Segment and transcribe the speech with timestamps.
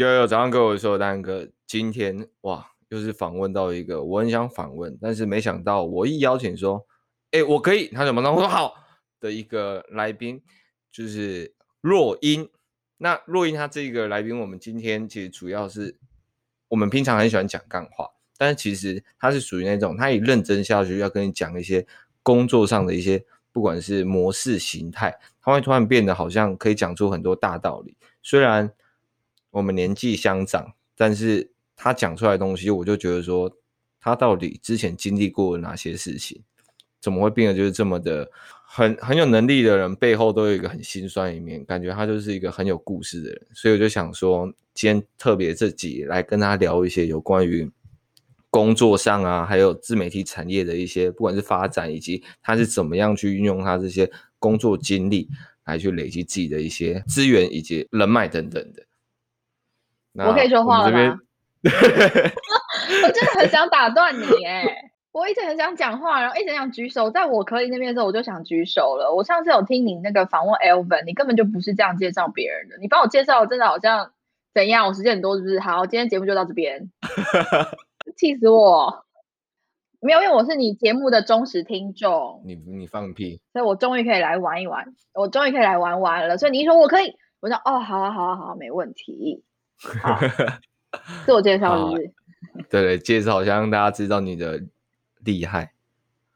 [0.00, 6.86] 有有，早上跟我说，丹哥，今天哇，又是访问到一个我很想访问，但是没想到我一邀请说，
[7.32, 8.76] 哎，我可以，他怎么能说好
[9.20, 10.40] 的一个来宾，
[10.90, 12.48] 就是若英。
[12.96, 15.98] 那若英他这个来宾，我们今天其实主要是
[16.68, 21.86] 我们平常很喜欢讲干话，但是其实他是属于那种他一认真下去要跟你讲一些
[22.22, 28.72] 工作上的一些，不管是模式形态，他会突然变得好像可以讲出很多大道理，虽然。
[29.50, 33.50] 我们年纪相长，但是他讲出来的东西，我就觉得说，
[34.00, 36.42] 他到底之前经历过哪些事情，
[37.00, 38.30] 怎么会变得就是这么的
[38.66, 47.68] 很很有能力的人，背后都有一个很心酸一面，感觉他就是一个很有故事的人，所以我就想说，今天特别这集来跟他聊一些有关于
[48.50, 55.28] 工作上啊，还有自媒体产业的一些，不管是发展以及他是怎么样去运用他这些工作经历
[55.64, 58.84] 来去累积自己的一些资源以及人脉等等的。
[60.14, 61.18] 我可以说话了吗？
[61.62, 64.90] 我真的很想打断你哎！
[65.12, 67.10] 我一直很想讲话，然后一直想举手。
[67.10, 69.12] 在我可以那边的时候，我就想举手了。
[69.14, 72.78] 我上次有听你那个访问 Elvin，你根本就不是这样介绍别人的。
[72.78, 74.12] 你帮我介绍，真的好像
[74.54, 74.86] 怎样？
[74.86, 75.60] 我时间很多，是不是？
[75.60, 76.90] 好，今天节目就到这边。
[78.16, 79.04] 气死我！
[80.00, 82.42] 没有，因为我是你节目的忠实听众。
[82.46, 83.40] 你你放屁！
[83.52, 86.38] 所以我终于可以来玩一玩，我终于可以来玩玩了。
[86.38, 89.44] 所以你一说我可以，我说哦，好啊，好啊，好啊，没问题。
[90.02, 90.18] 好，
[91.24, 92.12] 自我介绍是不是？
[92.68, 94.62] 对 对，介绍，想让大家知道你的
[95.24, 95.72] 厉害。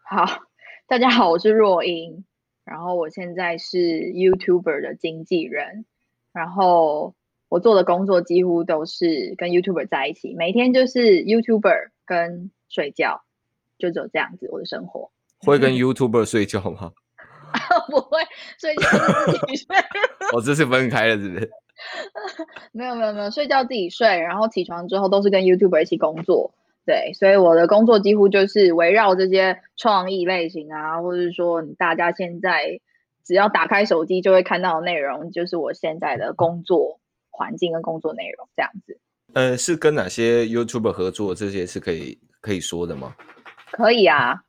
[0.03, 0.25] 好，
[0.87, 2.25] 大家好，我是若英，
[2.65, 5.85] 然后我现在是 YouTuber 的经纪人，
[6.33, 7.15] 然后
[7.49, 13.23] 我做的工作几乎都是跟 YouTuber 在一起，每天就是 YouTuber 跟睡觉，
[13.79, 15.11] 就只有这样子我的生活。
[15.41, 16.93] 会跟 YouTuber 睡觉吗？
[17.91, 18.19] 不会，
[18.59, 19.67] 睡觉是自己睡。
[20.33, 21.51] 我这是分开了，是不是？
[22.73, 26.55] 没有没有没有，睡觉自己睡，然后起床之后都是跟 YouTuber 一起工作，
[26.87, 32.81] 对，所以我的工作几乎就是围绕这些创意类型啊，或者是说大家现在
[33.25, 37.01] 只要打开手机就会看到的内容，就是我现在的工作
[37.31, 38.99] 环境跟工作内容这样子。
[39.33, 41.35] 呃，是跟哪些 YouTuber 合作？
[41.35, 43.15] 这些是可以可以说的吗？
[43.73, 44.41] 可以啊。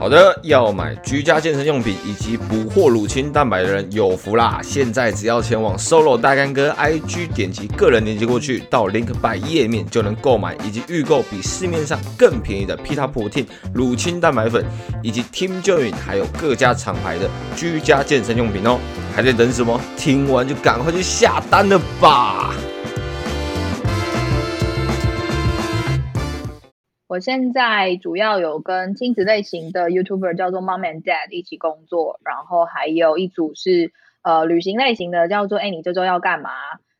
[0.00, 4.58] 好的，要买居家健身用品以及补货乳清蛋白的人有福啦！
[4.62, 13.44] 现在只要前往 Solo 大干哥 IG 点击个人链接过去，到 LinkBuy 页面就能购买以及预购比市面上更便宜的 Pita Protein
[13.74, 14.64] 乳清蛋白粉，
[15.02, 18.78] 以及 Team Join 还有各家厂牌的居家健身用品哦！
[19.14, 19.78] 还在等什么？
[19.98, 22.54] 听完就赶快去下单了吧！
[27.10, 33.90] 我现在主要有跟亲子类型的 YouTuber 叫做 Mom and Dad 一起工作，然后还有一组是
[34.22, 36.50] 呃旅行类型的叫做哎你这周要干嘛？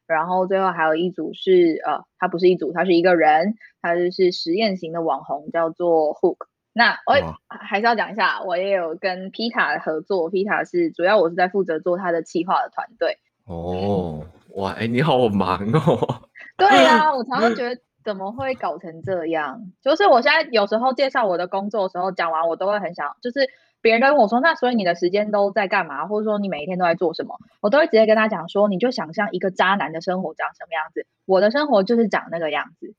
[0.09, 6.39] 然后最后还有一组是呃他不是一组，他是一个人，他就是实验型的网红叫做 Hook。
[6.73, 13.17] 那我也还是要讲一下，我也有跟 Pita 合作，Pita 是主要我是在负责做他的企划的团队。
[13.47, 14.27] 哦，
[14.57, 16.23] 哇，哎你好忙哦。
[16.57, 17.81] 对啊， 我常常觉得。
[18.11, 19.71] 怎么会搞成这样？
[19.81, 23.49] 就是我现在有时候介绍我的工作的时候，讲完我都会很想，就是
[23.81, 26.09] 别人都问我说，那所以你的时间都在干嘛？
[26.09, 27.39] 或者说你每一天都在做什么？
[27.61, 32.93] 我都会直接跟他讲说，你就想象一个渣男的生活长什么样子，我的生活就是长那个样子。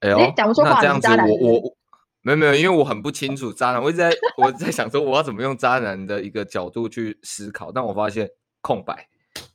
[0.00, 1.76] 哎呦，讲不出话，这样子我我我
[2.22, 8.30] 没有没有，因为我很不清楚渣男，我一直在我在想说我要怎么用渣男的一个角度去思考，但我发现
[8.62, 9.08] 空白，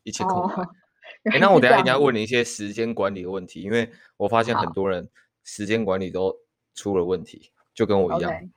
[0.03, 0.61] 一切空白。
[0.61, 0.67] 哦
[1.23, 5.07] 哎、欸，那我等下应该问你一些时间管理的问题，因为我发现很多人
[5.43, 6.35] 时间管理都
[6.73, 8.31] 出了问题，就跟我一样。
[8.31, 8.49] Okay,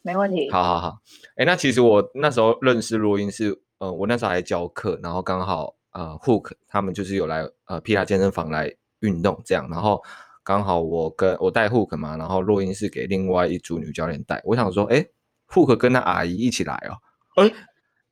[0.00, 0.50] 没问题。
[0.50, 1.02] 好好好。
[1.34, 10.02] 哎、欸，那其实我那时候认识录音是，呃，我那时候还教课，然后刚好呃，Hook 他们就是有来呃，Pita 健身房来运动这样，然后
[10.42, 14.40] 刚好我跟我带 Hook 嘛，然后若英是给另外一组女教练带。
[14.44, 15.10] 我想说，哎、欸
[15.48, 16.96] ，Hook 跟他阿姨一起来哦，
[17.42, 17.54] 哎、欸，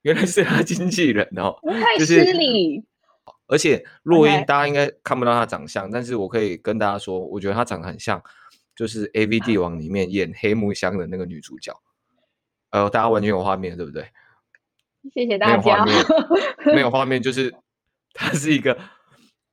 [0.02, 2.76] 原来是他经纪人哦，太失礼。
[2.76, 2.93] 就是
[3.46, 8.22] 而且洛英，大家应该看不到她长相但是我可以跟大家说，我觉得她长得很像，
[8.74, 11.72] 就是 AV 帝王里面演黑木香的那个女主角。
[12.70, 14.08] 呃，大家完全有画面，对不对？
[15.12, 15.56] 谢谢大家。
[15.56, 17.54] 没有画面，没有画面，就是
[18.14, 18.76] 她是一个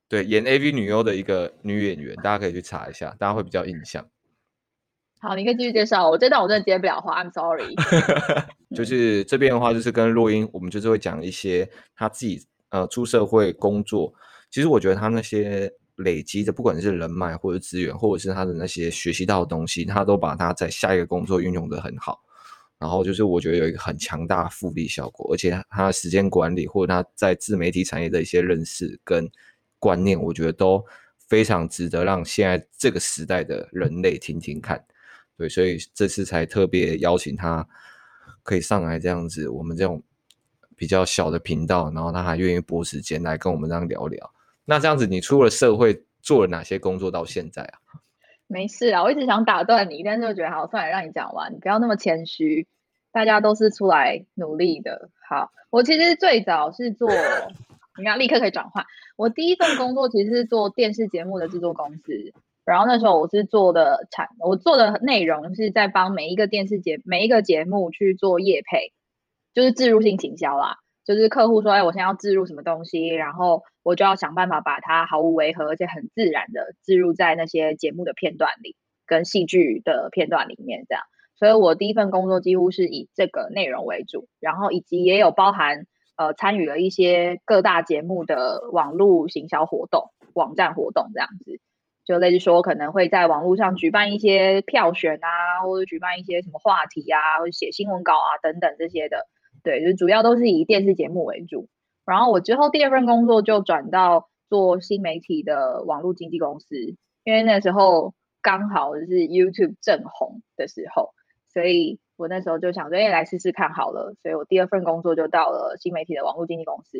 [0.08, 4.04] 对演 AV 女优的一个女演员，大家可以去查一下，大家会比较印象。
[5.20, 6.10] 好，你可以继续介绍。
[6.10, 7.76] 我这段我真的接不了话，I'm sorry。
[8.74, 14.12] 就是这边的话，就是跟洛英，我们就是会讲一些她自己呃出社会工作。
[14.50, 22.20] 其实我觉得他那些累积的，不管是人脉或者资源，或者是他的那些学习到的东西，他都把它在下一个工作运用得很好。
[22.78, 29.30] 然后就是我觉得有一个很强大的复利效果，而且他的时间管理或者他在自媒体产业的一些认识跟
[29.78, 30.84] 观念，我觉得都
[31.28, 34.84] 非常值得让现在这个时代的人类听听看。
[35.38, 37.66] 对，所以这次才特别邀请他，
[38.42, 40.02] 可以上来这样子，我们这种
[40.76, 44.30] 比较小的频道，然后他还愿意拨时间来跟我们这样聊聊。
[44.64, 47.78] 那这样子，你出了社会做了哪些工作到现在啊？
[48.46, 52.66] 没事啊，我一直想打断你，但是我觉得好，算了，让你讲完，你不要那么谦虚。
[53.12, 55.10] 大家都是出来努力的。
[55.28, 57.08] 好，我其实最早是做，
[57.98, 58.84] 你看立刻可以转换。
[59.16, 62.32] 我第一份工作其实是做电视节目的制作公司。
[62.64, 68.92] 然后那时候我是做的产，我做的内容是在帮每一个电视节每一个节目去做业配，
[69.54, 70.78] 就是置入性行销啦。
[71.04, 81.02] 就是客户说，哎，我现在要置入什么东西，然后我就要想办法把它毫无违和而且很自然的置入在那些节目的片段里，跟戏剧的片段里面这样。
[81.34, 91.58] 所以我第一份工作几乎是以这个内容为主，然后以及也有包含呃参与了一些各大节目的网络行销活动、网站活动这样子。
[92.04, 99.26] 就类似说，可能会在网络上举办一些票选啊，或者举办一些什么话题啊，或者写新闻稿啊等等这些的。
[99.62, 101.68] 对，就主要都是以电视节目为主。
[102.04, 106.76] 然后我之后第二份工作就转到做新媒体的网络经纪公司，
[107.24, 108.12] 因为那时候
[108.42, 111.10] 刚好是 YouTube 正红的时候，
[111.52, 114.14] 所以我那时候就想说，哎，来试试看好了。
[114.20, 116.98] 所以我第二份工作就到了新媒体的网络经纪公司。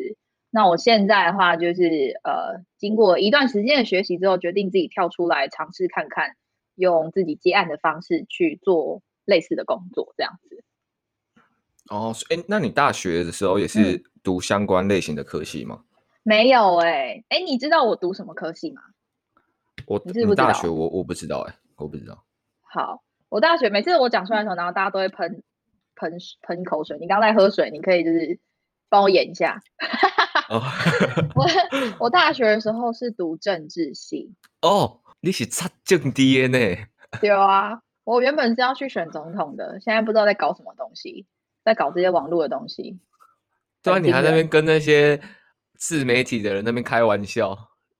[0.49, 1.83] 那我现在的话，就是
[2.23, 6.35] 呃，经过一段时间的学习之后，决定自己跳出来尝试看看，
[6.75, 10.63] 用自己接案的方式去做类似的工作，这样子。
[11.89, 15.79] 哦，哎，那你大学的时候也是读相关类型的科系吗？
[15.81, 15.85] 嗯、
[16.23, 18.81] 没有哎、欸，哎，你知道我读什么科系吗？
[19.85, 22.23] 我你是不是大学我我不知道哎、欸，我不知道。
[22.61, 25.43] 好，我大学每次我讲出来的时候，然后大家都会喷
[25.95, 26.97] 喷喷口水。
[26.99, 28.39] 你刚在喝水，你可以就是
[28.87, 29.59] 帮我演一下。
[30.49, 30.61] 哦，
[31.35, 31.45] 我
[31.99, 36.77] 我大学的时候是读政治系哦，你是插政治的呢？
[37.21, 41.25] 有啊，我原本是要去选总统的，现在不知道在搞什么东西，
[41.63, 42.99] 在搞这些网络的东西。
[43.81, 45.19] 对啊，你还在那边跟那些
[45.75, 47.57] 自媒体的人那边开玩笑。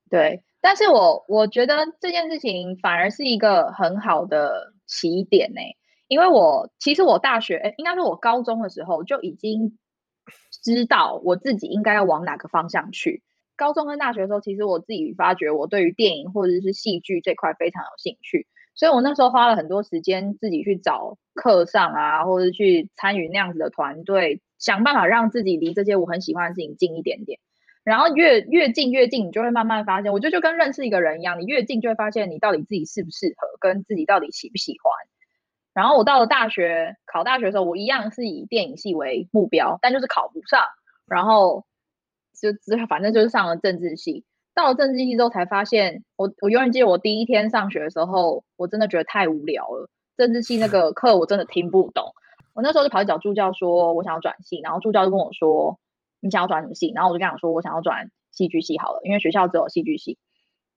[0.10, 5.62] 对，但是我我觉得这件事情反而是一个很好的起点呢，
[6.08, 9.78] 因为我其实我大学，哎，应该是我高中的时候就已经。
[10.64, 13.22] 知道我自己应该要往哪个方向去。
[13.58, 27.40] 高中跟大学的时候，其实我自己发觉我对于电影或者是戏剧这块非常有兴趣，所以我那时候花了很多时间自己去找课上啊，或者去参与那样子的团队，想办法让自己离这些我很喜欢的事情近一点点。
[27.84, 34.94] 然后越越近越近，你就会慢慢发现，我觉得就跟认识一个人一样，你越近就会发现你到底自己适不适合，跟自己到底喜不喜欢。
[35.74, 40.66] 然后我到了大学，考大学的时候，我一样是以电影系为目标，但就是考不上，
[41.08, 41.66] 然后
[42.40, 44.24] 就只反正就是上了政治系。
[44.54, 49.90] 到了政治系之后，才发现我我永远记得我第一天上学的时候，我真的觉得太无聊了。
[50.16, 52.14] 政治系那个课我真的听不懂。
[52.54, 55.80] 我那时候就跑去找助教说，我想要转系，然后助教就跟我说，
[56.20, 56.92] 你想要转什么系？
[56.94, 60.18] 然后我就跟他说，我想要转戏剧系好了，因为学校只有戏剧系。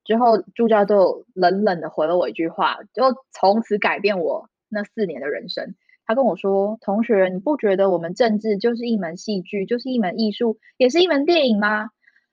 [0.05, 4.49] 之后助教就冷冷的回了我一句话，就从此改变我。
[4.69, 11.91] 那四年的人生，他跟我说：“同学，你不觉得我们政治就是一门戏剧，就是一门艺术，也是一门电影吗？”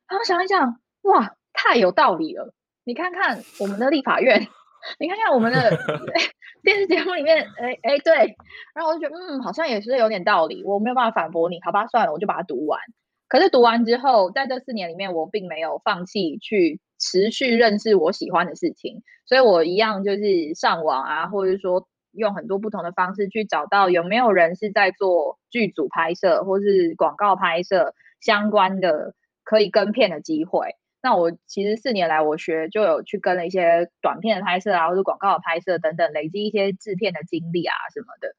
[0.10, 2.54] 然后想一想，哇，太有道理了！
[2.84, 4.48] 你看看我们的立法院，
[5.00, 5.72] 你看看我们的
[6.64, 8.36] 电视节目里面，哎哎，对。
[8.76, 10.64] 然后我就觉得，嗯，好像也是有点道理。
[10.64, 12.80] 我没有办法反驳你，好吧，算了，我就把它读完。
[13.28, 21.88] 可是读完之后，在这四年里面，我并没有放弃去持续认识我喜欢的事情，所以我一样就是上网啊，或者说。
[22.16, 30.76] 用很多不同的方式去找到有没有人是在做剧组拍摄或是广告拍摄相关的可以跟片的机会。
[31.04, 38.36] 那我其实四年来我学就有去跟了一些短片的拍摄啊，或者广告的拍摄等等，累积一些制片的经历啊什么的。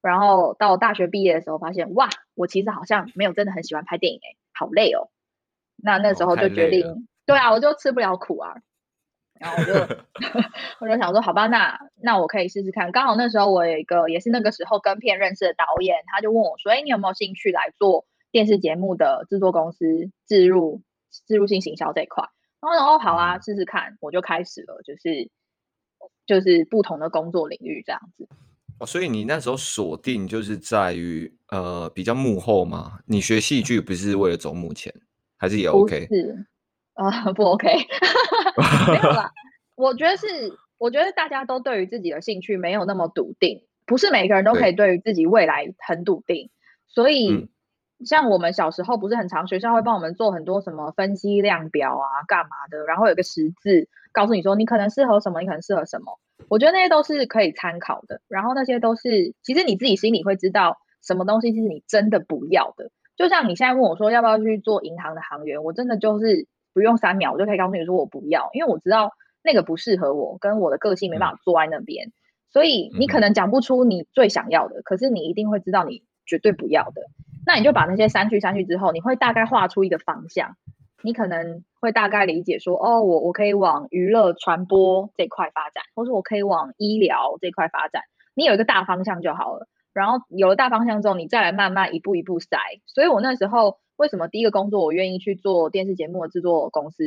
[0.00, 5.10] 然后到大学毕业的时候，发现哇，我其实好像没有真的很喜欢拍电影，哎，好累哦。
[5.76, 8.54] 那那时候就决定，对啊，我就吃不了苦啊。
[9.38, 9.74] 然后我就
[10.80, 12.90] 我就想说，好吧，那那我可以试试看。
[12.92, 20.80] 刚好那时候我有一个也是那个时候跟片认识的导演，他就问我说：“哎，你有没有兴趣来做电视节目的制作公司置入
[21.26, 22.24] 置入性行销这一块。
[22.60, 25.30] 然后然后好啊，试试看，我就开始了，就是
[26.26, 28.28] 就是不同的工作领域这样子。
[28.78, 32.98] 哦，所以你那时候锁定就是在于呃比较幕后嘛？
[33.06, 34.92] 你学戏剧不是为了走幕前，
[35.38, 36.06] 还是也 OK？
[36.08, 36.46] 是
[36.94, 37.68] 啊，呃， 不 OK，
[38.92, 39.32] 没有啦。
[39.76, 40.26] 我觉得是，
[40.78, 46.50] 我觉得大家都对于自己的兴趣没有那么笃定，不是每个人都可以对于自己未来很笃定。
[46.88, 47.48] 所以，嗯，
[48.04, 56.18] 像我们小时候不是很常，学校会帮我们做很多什么分析量表啊，干嘛的，然后有个十字告诉你说你可能适合什么，你可能适合什么。
[56.48, 62.90] 我觉得那些都是可以参考的，然后那些都是其实你自己心里会知道什么东西是你真的不要的。
[63.16, 69.12] 就像你现在问我说要不要去做银行的行员，我真的就是不用三秒我就可以告诉你说我不要，因为我知道
[69.42, 72.12] 那个不适合我，跟我的个性没办法坐在那边。
[72.50, 77.02] 所以你可能讲不出你最想要的，可是你一定会知道你绝对不要的。
[77.46, 80.56] 那你就把那些删去删去之后，你会大概画出一个方向。
[81.02, 88.02] 你可能会大概理解说，哦，我我可以往娱乐传播这块发展，或者我可以往医疗这块发展。
[88.34, 89.68] 你有一个大方向就好了。
[89.92, 92.58] 然后有了大方向之后，你再来慢慢一步一步筛。
[92.86, 97.04] 所以我那时候为什么第一个工作我愿意去做电视节目的制作公司，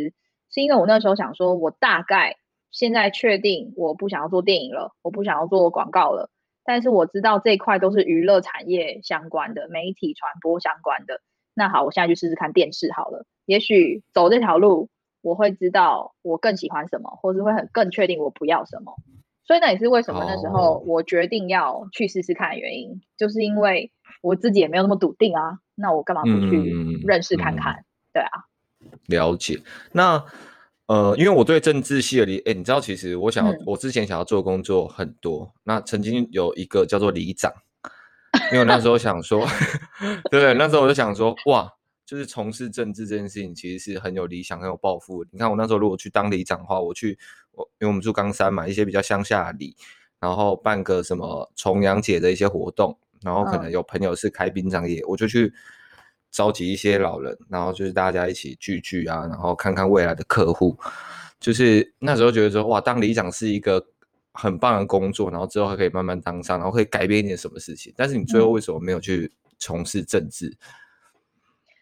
[0.50, 2.38] 是因为我那时候想说，我大概
[2.72, 6.30] 现在确定我不想要做电影了，我不想要做广告了。
[6.70, 11.20] 但是我知道这一块都是娱乐产业相关的，媒体传播相关的。
[11.56, 13.26] 那好，我现在去试试看电视好了。
[13.48, 14.88] 也许走这条路，
[15.24, 18.94] 我会知道我更喜欢什么，或是会很更确定我不要什么。
[19.48, 23.00] 所以那也是为什么那时候我决定要去试试看的原因，oh.
[23.18, 25.58] 就是因为我自己也没有那么笃定啊。
[25.74, 27.74] 那我干嘛不去认识看看？
[27.78, 28.46] 嗯、对啊，
[29.08, 29.60] 了解。
[29.92, 30.24] 那
[30.90, 35.54] 呃，因为我对政治系的理，哎，你知道，其实我想要，嗯、我之前想要做工作很多。
[35.64, 37.54] 那曾经有一个叫做里长，
[38.52, 39.48] 因为我那时候想说，
[40.32, 41.72] 对， 对，那时候我就想说，哇。
[42.06, 45.24] 就是从事政治这件事情，其实是很有理想、很有抱负。
[45.30, 47.16] 你看我那时候如果去当里长的话，我去
[47.52, 49.76] 我因为我们住冈山嘛，一些比较乡下的里，
[50.20, 55.54] 然后办个什么重阳节的一些活动，然后可能有朋友是开殡葬业，我就去
[56.32, 60.78] 召集一些老人，然后就是大家一起聚聚啊，然后看看未来的客户。
[61.40, 63.84] 就是那时候觉得说，哇，当里长是一个
[64.34, 67.94] 很棒的工作，然后之后还可以慢慢当上，然后可以改变一点什么事情。
[67.96, 70.56] 但是你最后为什么没有去从事政治？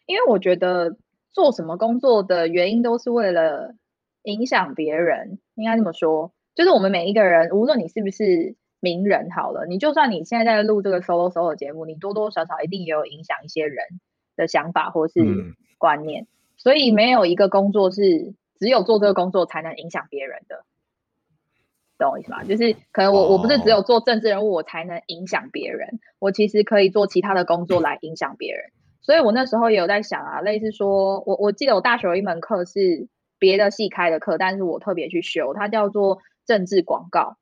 [0.05, 0.95] 因为我觉得
[1.31, 3.75] 做什么工作的原因都是为了
[4.23, 13.83] 影响别人，应该这么说，就是我们每一个人，无论你是不是名人，好了，你就算你现在在录这个 solo solo 节目，你多多少少一定也有影响一些人
[14.37, 15.19] 的想法或是
[15.77, 20.63] 观念，嗯、所以没有一个工作是只有做这个工作才能影响别人的，
[21.97, 22.43] 懂我意思吗？
[22.43, 28.71] 就是可能我我不是只有做政治人物我才能影响别人，我其实可以做其他的工作来影响别人。
[29.01, 33.07] 所以我那时候也有在想啊，类似说，我我记得我大学有一门课是
[33.39, 37.37] 别的系开的课，但是我特别去修，它叫做政治广告。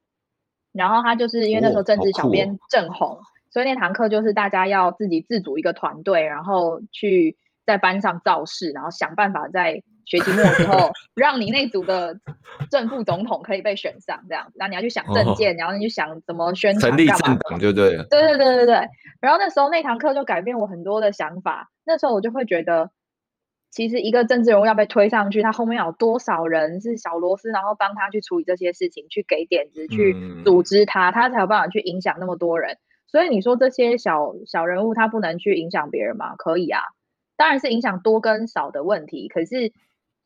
[0.72, 3.20] 然后它就是因为那时候政治小编正红，
[3.56, 12.20] 所以那堂课就是大家要自己自组一个团队，然后去在班上造势，然后想办法在学期末的时候 让你那组的
[12.70, 14.56] 正副总统可以被选上，这样子。
[14.56, 18.04] 然后你要去想政见，然后你去想怎么宣传，成立政党就对了。
[18.10, 18.90] 对对对对对。
[19.22, 21.72] 然后那时候那堂课就改变我很多的想法。
[21.86, 22.92] 那时候我就会觉得，
[23.72, 32.76] 其实一个政治人物要被推上去，他后面有多少人是小螺丝，然后帮他去处理这些事情，去给点子，去组织他，他才有办法去影响那么多人。
[33.16, 36.36] 所以你说这些小小人物他不能去影响别人吗？
[36.36, 36.82] 可以啊，
[37.38, 39.30] 当然是影响多跟少的问题。
[39.30, 39.72] 可是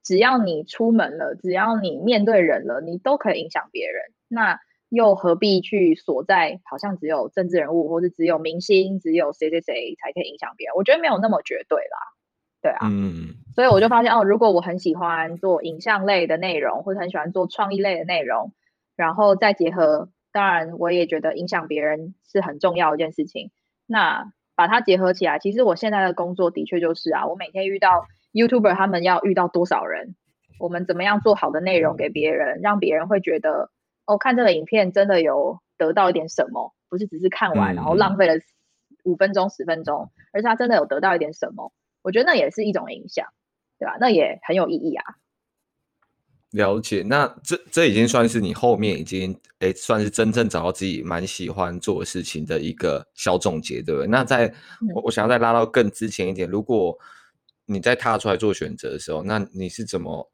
[0.03, 4.05] 只要你出门了，只要你面对人了，你都可以影响别人。
[4.27, 10.73] 那又何必去锁在好像只有政治人物，或者只有明星，只有谁谁谁才可以影响别人？
[10.75, 11.97] 我觉得没有那么绝对啦，
[12.63, 18.51] 对啊，嗯，所以我就发现哦，如果我很喜欢做影像类的内容，或者很喜欢做创意类的内容，
[18.95, 23.51] 然后再结合，当然我也觉得影响别人是很重要的一件事情。
[23.85, 30.15] 那把它结合起来，其实我现在的工作的确就是啊，我每天遇到 YouTuber，他们要遇到多少人，
[30.57, 33.69] 我们怎么样做好的内容给别人，让别人会觉得。
[34.05, 38.35] 哦，看这个影片真的有得到一点什么，不是只是看完然后浪费了
[39.03, 43.27] 五分钟十分钟，而是他真的有得到一点什么，我觉得那也是一种影响，
[43.77, 43.97] 对吧？
[43.99, 45.03] 那也很有意义啊。
[46.51, 54.07] 了解，那这这已经算是你后面已经诶算是真正找到自己蛮喜欢做的事情的一个小总结，对不对？
[54.07, 54.47] 那在、
[54.81, 56.97] 嗯、我我想要再拉到更之前一点，如果
[57.65, 60.31] 你在踏出来做选择的时候，那你是怎么？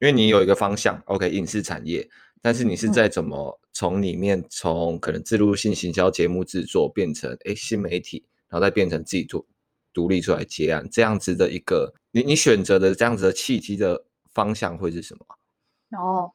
[0.00, 2.08] 因为你有一个方向，OK，影视产业。
[2.40, 9.46] 但是你是在怎么从里面从可能自录性行销节目制作变成诶新媒体，然后再变成自己做
[9.92, 15.26] 独立出来接案，这样子的一个你你选择的这样子的契机的方向会是什么？
[15.98, 16.32] 哦，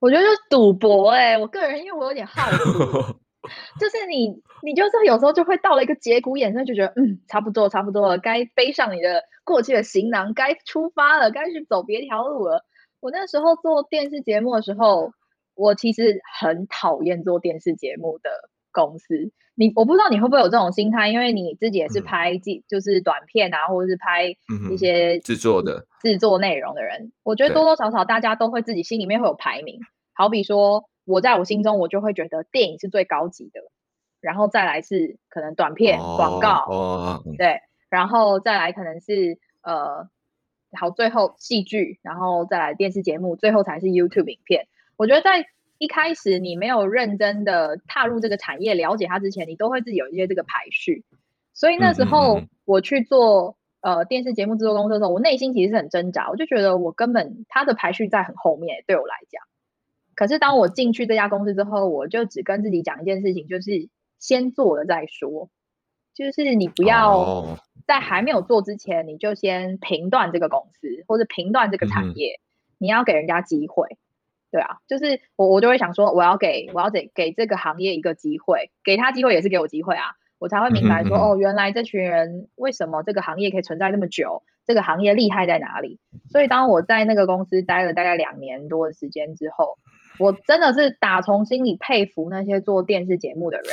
[0.00, 3.00] 我觉得就是赌博哎、欸，我个人因为我有点好赌，
[3.80, 4.28] 就是你
[4.62, 12.64] 你就是有时候就会到了一个节骨眼，就觉得嗯差不多差不多了，该背上你的过去的行囊，该出发了，该去走别条路了。
[13.00, 15.12] 我那时候做电视节目的时候，
[15.54, 18.30] 我其实很讨厌做电视节目的
[18.78, 19.32] 公司。
[19.54, 24.26] 你我不知道你会不会有这种心态，因为你自己也是拍记、嗯、就是短片啊，或者是拍
[24.70, 27.10] 一些制作的制作内容的人。
[27.24, 29.80] 我觉得多多少少大家都会自己心里面会有排名。
[30.12, 33.60] 好比说，我在我心中我就会觉得电影是最高级的，
[34.20, 40.08] 然后再来是可能短片、哦、广告，哦、对，然后再来可能是呃。
[40.78, 44.68] 好，最后戏剧，然后再来电视节目，最后才是 YouTube 影片。
[44.98, 45.46] 我觉得在
[45.78, 51.04] 一开始你没有认真的踏入这个产业，了解它之前，你都会自己有一些这个排序。
[51.54, 59.42] 所以那时候我去做呃电视节目制作公司的时候，我内心其实是很挣扎，我就觉得我根本它的排序在很后面，对我来讲。
[60.14, 65.48] 可是当我进去这家公司之后，我就只跟自己讲一件事情，就是先做了再说。
[66.12, 67.56] 就是你不要
[67.86, 72.42] 在还没有做之前，你就先评断这个公司或者评断这个产业，嗯、
[72.78, 73.96] 你要给人家机会，
[74.50, 85.98] 对啊，就是我我就会想说，我要给我要给给这个行业一个机会，给他机会也是给我机会啊，我才会明白说，嗯、哦，原来这群人为什么这个行业可以存在那么久，这个行业厉害在哪里？
[86.30, 89.78] 所以当我在那个公司待了大概两年多的时间之后。
[90.20, 93.68] 我真的是打从心里佩服那些做电视节目的人，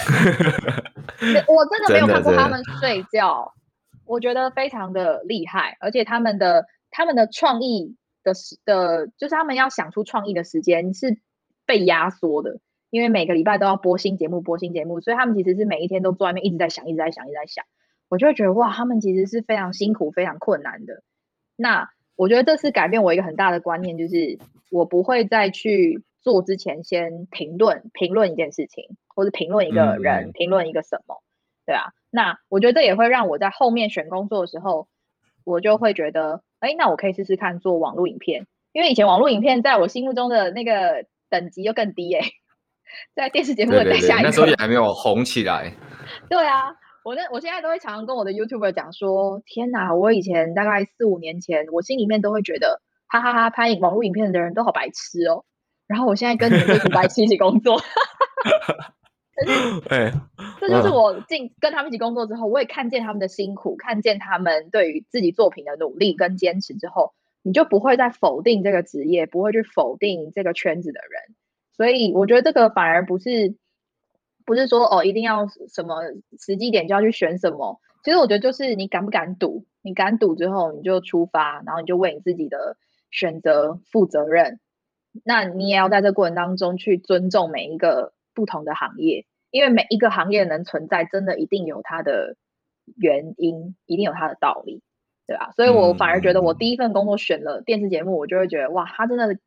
[1.50, 3.52] 我真的没有看过他们睡觉，
[4.06, 11.18] 我觉得非常的厉害，而且他们的他们的创意的时的，就是他们要想出创意的时间是
[11.66, 17.64] 被压缩的，因为每个礼拜都要播新节目，播新节目，所以他们其实是每一天都坐在那边一直在想，一直在想，一直在想，
[18.10, 21.04] 我就会觉得哇，他们其实是非常辛苦、非常困难的。
[21.56, 24.38] 那我觉得这次改变我一个很大的观念，就是
[24.70, 26.04] 我不会再去。
[26.26, 31.22] 做之前先评论评论一件事情，或者评论一个人，嗯、评论一个什么，
[31.68, 31.94] 对啊。
[32.10, 34.88] 那我觉得这也会让我在后面选工作的时候，
[35.46, 42.26] 我就会觉得，哎，那我可以试试看做网络影片，因为以前网络影片在我心目中的那个等级又更低哎，
[43.16, 45.72] 在电视节目的再下一个，那时候也还没有红起来。
[46.30, 55.46] 对啊，我那我现在都会常常跟我的 YouTuber 讲说，天哪，我以前大概四五年前，我心里面都会觉得，哈哈哈哈，拍网络影片的人都好白痴哦。
[55.88, 57.78] 然后我现在跟你们一起一起工作，
[59.36, 60.12] 可是，哎，
[60.68, 71.36] 这就是我进跟他们一起工作之后，我也看见他们的辛苦，看见他们对于自己作品的努力跟坚持之后，你就不会再否定这个职业，不会去否定这个圈子的人。
[71.76, 73.56] 所以我觉得这个反而不是，
[74.46, 76.04] 不是说哦一定要什么
[76.40, 77.80] 时机点就要去选什么。
[78.04, 82.78] 其实我觉得就是你敢不敢赌，你敢赌之后你就出发，然后你就为你自己的
[83.10, 84.60] 选择负责任。
[85.24, 89.26] 那你也要在这过程当中去尊重每一个不同的行业，
[89.56, 92.36] 因为每一个行业能存在，真的一定有它的
[92.98, 94.82] 原因，一定有它的道理，
[95.26, 95.54] 对吧？
[95.56, 99.40] 所以我反而觉得，我第一份工作选了电视节目，我就会觉得，哇，它真的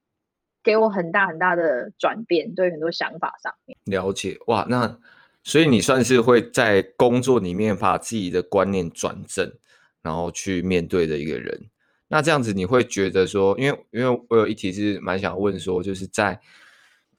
[0.64, 3.77] 给我很大很大的转变，对很多想法上面。
[3.85, 4.99] 了解，哇，那
[5.44, 9.53] 所以你算是会在工作里面把自己的观念转正，
[10.01, 11.68] 然后去面对的一个人。
[12.09, 16.40] 那这样子你会觉得说，因为因为我有一题是蛮想问说，就是在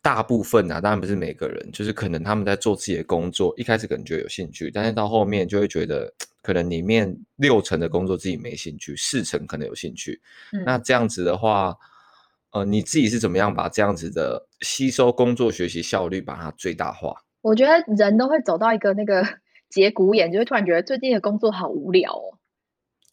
[0.02, 10.22] 大部分啊，当然不是每个人，就是可能他们在做自己的工作，一开始可能觉得有兴趣，但是到后面就会觉得，可能里面六成的工作自己没兴趣，四成可能有兴趣。
[10.54, 10.64] 嗯。
[10.66, 11.76] 那这样子的话，
[12.52, 17.16] 呃，你自己是怎么样把这样子的吸收、工作、学习效率把它最大化？
[17.42, 19.26] 我觉得人都会走到一个那个
[19.70, 22.40] 节骨眼，就会突然觉得最近的工作好无聊哦。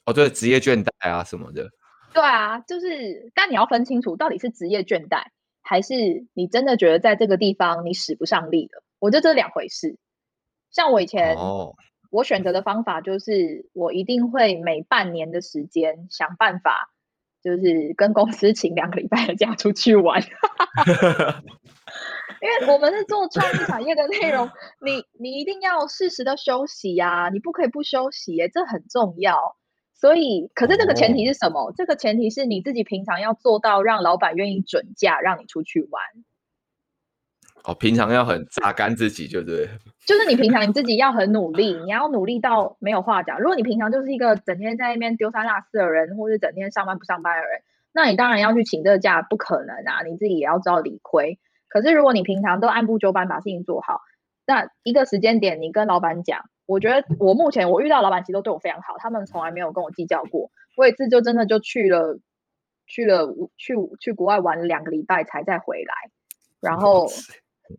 [0.07, 1.69] 哦，对，职业倦怠啊什么的。
[2.15, 5.23] 对啊，就是，但你要分清楚，到底是职业倦怠，
[5.69, 8.85] 还是你真的觉得在这个地方你使不上力了？
[9.01, 9.99] 我觉得这是两回事。
[10.71, 11.75] 像我以前，哦，
[12.11, 16.93] 我选择的方法就是，我一定会每半年的时间想办法，
[17.43, 20.23] 就是跟公司请两个礼拜的假出去玩。
[22.41, 24.49] 因为我们是做创意产业的内容，
[24.81, 29.57] 你你一定要适时的休息呀，啊，你不可以不休息，欸，这很重要。
[29.99, 31.61] 所以，可是这个前提是什么？
[31.69, 36.03] 哦，这个前提是你自己平常要做到让老板愿意准假让你出去玩。
[37.65, 39.69] 哦，平常要很榨干自己，就对。
[40.07, 43.41] 就是你平常你自己要很努力，你要努力到没有话讲。
[43.41, 50.03] 如果你平常就是一个整天在那边丢三落四的人，或是整天上班不上班的人，那你当然要去请这个假，不可能啊！
[50.05, 51.41] 你自己也要知道理亏。
[51.69, 54.01] 可是如果你平常都按部就班把事情做好，
[54.47, 60.51] 那一个时间点你跟老板讲，我觉得我目前我遇到老板其实都对我非常好，他们从来没有跟我计较过。
[60.77, 62.19] 我有一次就真的就去了，
[62.87, 65.95] 去了去去国外玩了两个礼拜才再回来，
[66.61, 67.07] 然后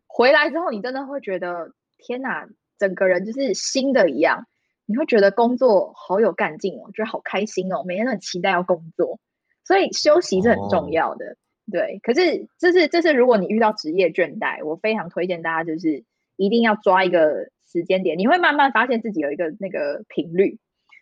[0.07, 2.47] 回来之后你真的会觉得天哪，
[2.79, 4.47] 整个人就是新的一样，
[4.85, 9.19] 你会觉得工作好有干劲哦，觉得好开心哦，每天都很期待要工作，
[9.65, 11.25] 所以休息是很重要的。
[11.25, 11.37] 哦、
[11.71, 16.05] 对，可是这是这是如果你遇到职业倦怠，我非常推荐大家就是
[16.37, 17.49] 一定要抓一个。
[17.67, 20.57] 时间点，你会慢慢发现自己有一个那个频率，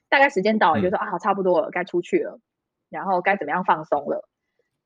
[0.09, 2.39] 大概时间到了，你就说、嗯、啊，差不多了，该出去了，
[2.89, 4.27] 然后该怎么样放松了。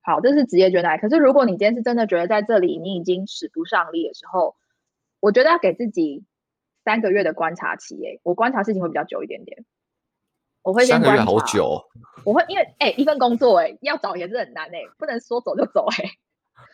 [0.02, 1.00] 好，这是职业倦怠。
[1.00, 4.56] 可是如果你今天是真的觉得在这里你已经使不上力的时候，
[5.22, 6.26] 我觉得要给自己
[6.84, 7.96] 三个月的观察期。
[8.06, 9.63] 哎，我观察事情会比较久一点点。
[10.63, 11.24] 我会先观察。
[11.24, 11.82] 三个月好久。
[12.26, 16.10] 我会因为哎，一份工作哎，要找也是很难哎，不能说走就走哎。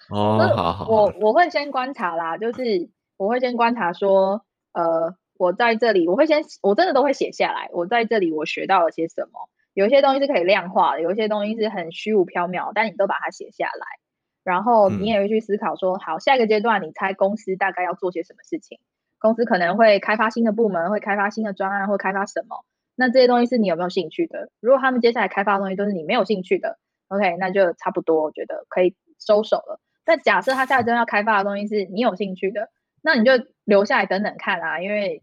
[0.10, 0.88] 哦， 好好。
[0.90, 4.44] 我我会先观察啦，就是我会先观察说。
[4.76, 7.70] 呃，我在这里，我会先，我真的都会写下来。
[7.72, 9.50] 我在这里，我学到了些什么？
[9.74, 13.86] 有些东西是可以量化的，有些东西是很虚无缥缈，但你都把它写下来。
[14.44, 18.80] 然后你也会去思考说，好，下一个阶段，你猜公司大概要做些什么事情？
[19.18, 22.64] 公司可能会开发新的部门，会开发新的专案，会开发什么？
[22.96, 24.50] 那这些东西是你有没有兴趣的？
[24.60, 29.80] 如果他们接下来开发的东西都是你没有兴趣的，OK，那就差不多，我觉得可以收手了。
[30.04, 32.70] 但假设他下一阶段要开发的东西是你有兴趣的。
[33.06, 33.34] 那你就
[33.66, 35.22] 留下来等等看啊，因为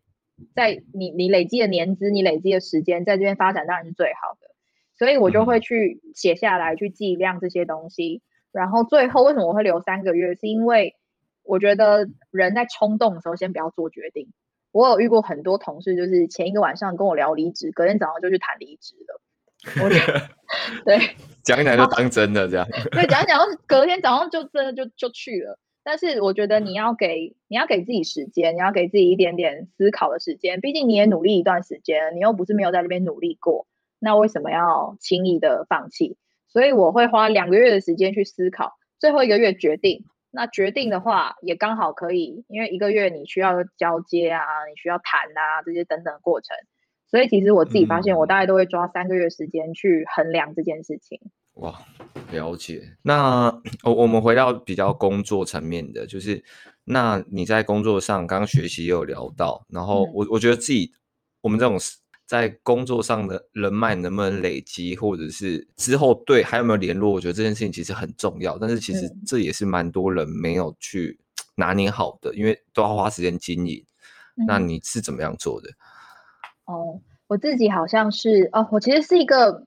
[0.55, 4.55] 在你你累积的年资，你累积的时间，在这边发展当然是最好的，
[4.97, 8.23] 所以我就会去写下来，去计量这些东西。
[8.53, 10.95] 然后最后为什么我会留三个月，是因为
[11.43, 14.29] 我觉得人在冲动的时候先不要做决定。
[14.71, 19.21] 我有遇过很多同事，就是前一个晚上跟我聊离职，隔天早上就去谈离职了。
[19.83, 20.29] 我觉得
[20.87, 20.99] 对，
[21.43, 22.65] 讲一讲就当真的这样。
[22.93, 25.59] 对，讲一讲，隔天早上就真的就就去了。
[25.85, 30.61] 但是我觉得你要给你要给自己时间，你要给自己一点点思考的时间。
[30.61, 33.67] 毕竟你也努力一段时间，你又不是没有在这边努力过，
[33.99, 36.17] 那为什么要轻易的放弃？
[36.49, 40.05] 所以我会花两个月的时间去思考，最后一个月决定。
[40.31, 44.41] 那决定的话也刚好可以，因为一个月你需要交接啊，
[44.71, 46.57] 你需要谈啊这些等等过程。
[47.11, 51.21] 所以其实我自己发现，我大概都会抓三个月时间去衡量这件事情。
[51.55, 51.79] 哇，
[52.31, 52.97] 了解。
[53.03, 53.47] 那
[53.83, 56.43] 我我们回到比较工作层面的，就是
[56.85, 60.91] 那你在工作上刚刚学习也有聊到，然后我我觉得自己
[61.43, 61.79] 我们这种
[62.27, 68.57] 在工作上的人脉能不能累积，或者是之后对还有没有联络，我觉得这件事情其实很重要。
[68.57, 71.21] 但是其实这也是蛮多人没有去
[71.55, 73.85] 拿捏好的，因为都要花时间经营。
[74.47, 75.69] 那你是怎么样做的？
[76.65, 79.67] 哦，我自己好像是哦，我其实是一个。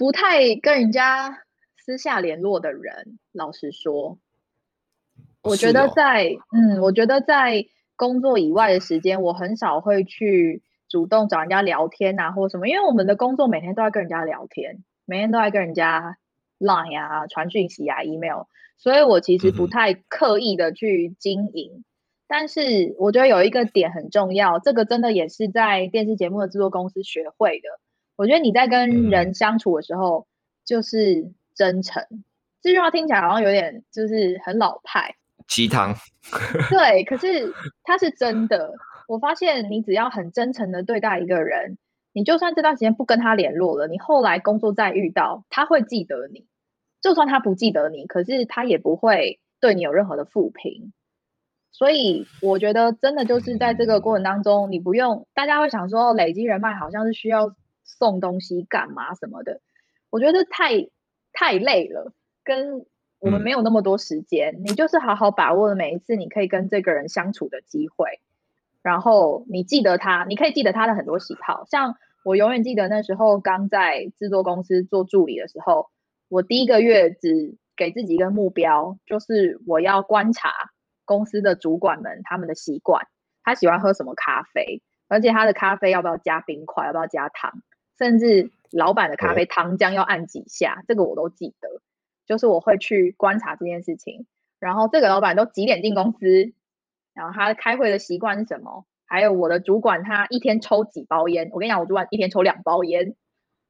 [0.00, 1.42] 不太跟人家
[1.76, 4.16] 私下联络的人，老实说，
[5.42, 16.16] 我觉得在、哦、嗯，我觉得在工作以外的时间，我很少会去主动找人家聊天啊，或什么，因为我们的工作每天都在跟人家聊天，每天都在跟人家
[16.58, 18.44] line 啊、传讯息啊、email，
[18.78, 21.72] 所以我其实不太刻意的去经营。
[21.74, 21.84] 嗯、
[22.26, 27.68] 但是我觉得有一个点很重要，这个真的也是在电视节目的制作公司学会的。
[28.20, 30.26] 我觉得你在跟人相处的时候，
[30.62, 32.02] 就是真诚。
[32.10, 32.22] 嗯、
[32.60, 35.16] 这句话听起来好像有点就是很老派，
[35.48, 35.94] 鸡汤。
[36.68, 37.50] 对，可是
[37.82, 38.74] 它是真的。
[39.08, 41.78] 我发现你只要很真诚的对待一个人，
[42.12, 46.44] 你就算这段时间不跟他联络了，你后来工作再遇到，他会记得你。
[47.00, 50.92] 就算他不记得你，可是他也不会对你有任何的负评。
[51.72, 57.54] 所以我觉得真的就是在这个过程当中，你不用大家会想说累积人脉好像是需要。
[57.98, 59.60] 送东西干嘛什么的，
[60.10, 60.88] 我觉得太
[61.32, 62.12] 太累了，
[62.44, 62.86] 跟
[63.18, 64.54] 我们没有那么多时间。
[64.54, 68.20] 嗯、你就是好好把握每一次你可以跟这个人相处的机会，
[68.82, 71.64] 然后你记得他，你可以记得他的很多喜好。
[71.66, 75.90] 像我永远记得那时候刚在制作公司做助理的时候，
[76.28, 80.50] 我第一个月只给自己一个目标，就是我要观察
[81.04, 83.06] 公司的主管们他们的习惯，
[83.42, 87.62] 他喜欢喝什么咖啡，而且他的咖啡要不要加冰块，要不要加糖。
[88.00, 91.68] 甚至老板的咖啡糖浆要按几下，哦、这个我都记得。
[92.26, 94.24] 就是我会去观察这件事情，
[94.60, 96.52] 然后这个老板都几点进公司，
[97.12, 98.86] 然后他开会的习惯是什么？
[99.04, 101.50] 还有我的主管他一天抽几包烟？
[101.52, 103.16] 我跟你讲，我主管一天抽两包烟，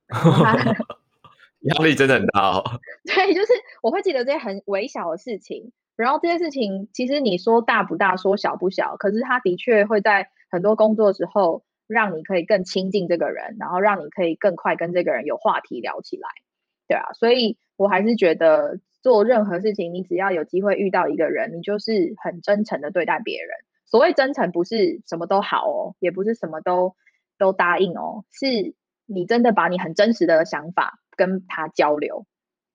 [1.61, 2.63] 压力真的很大哦。
[3.05, 11.65] 对，就是我会记得这些很微小的事情，然后这些事情其实你说大不大，说小不小，可是他的确会在很多工作的时候。
[11.91, 16.29] 让你可以更亲近这个人，然后让你可以更快跟这个人有话题聊起来，
[16.87, 23.51] 对啊，所以我还是觉得做任何事情，你只要有机会遇到一个人，你就是很真诚的对待别人。
[23.87, 26.95] 所谓真诚，不是什么都好哦，也不是什么都
[27.39, 28.75] 都答应哦，是
[29.07, 32.25] 你真的把你很真实的想法跟他交流，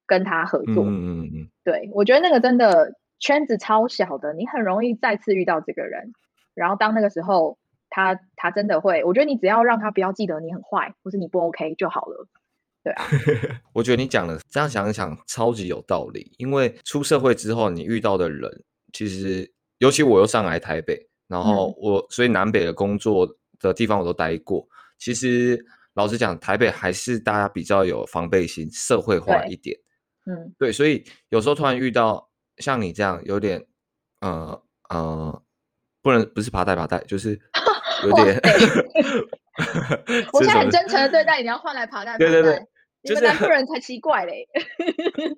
[0.06, 0.84] 跟他合作。
[0.84, 1.48] 嗯嗯嗯。
[1.64, 6.12] 对，我觉得那个真的圈子超小的，你很容易再次遇到这个人，
[6.54, 7.58] 然后当那个时候，
[7.96, 12.28] 他他真的会，我觉得你只要让他不要记得你很坏，或是你不 OK 就好了。
[12.84, 13.06] 对啊，
[13.72, 16.30] 我觉得你讲的这样想一想，超级有道理。
[16.38, 18.52] 因为出社会之后，你遇到的人，
[18.92, 23.26] 其实尤其我又上来台北，然后我、嗯、所以南北的工作
[23.60, 24.68] 的地方我都待过。
[25.00, 25.58] 其实
[25.94, 29.80] 老实讲，台北还是大家比较有防备心，社会化一点。
[30.26, 33.66] 嗯，对，所以有时候突然遇到像你这样有点，
[34.20, 35.42] 呃呃，
[36.02, 37.40] 不能不是爬带爬带，就是
[38.04, 38.40] 有点。
[40.34, 42.62] 我现在很真诚的对待你，你要换来爬蛋，对对对。
[43.08, 44.48] 你们南部人才奇怪嘞，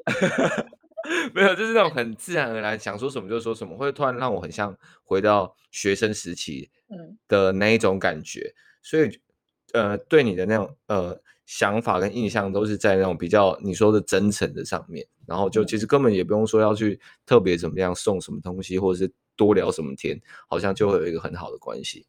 [1.35, 6.71] 没有，就是那种很自然而然，想说什么就说什么，会突然让我很像回到学生时期
[7.27, 9.19] 的那一种感觉，嗯、所以
[9.73, 20.17] 呃，对你的那种呃想法跟印象都是在那种比较你说的真诚的上面，然后就其实根本也不用说要去特别怎么样送什么东西，或者是多聊什么天，
[20.47, 22.07] 好像就会有一个很好的关系。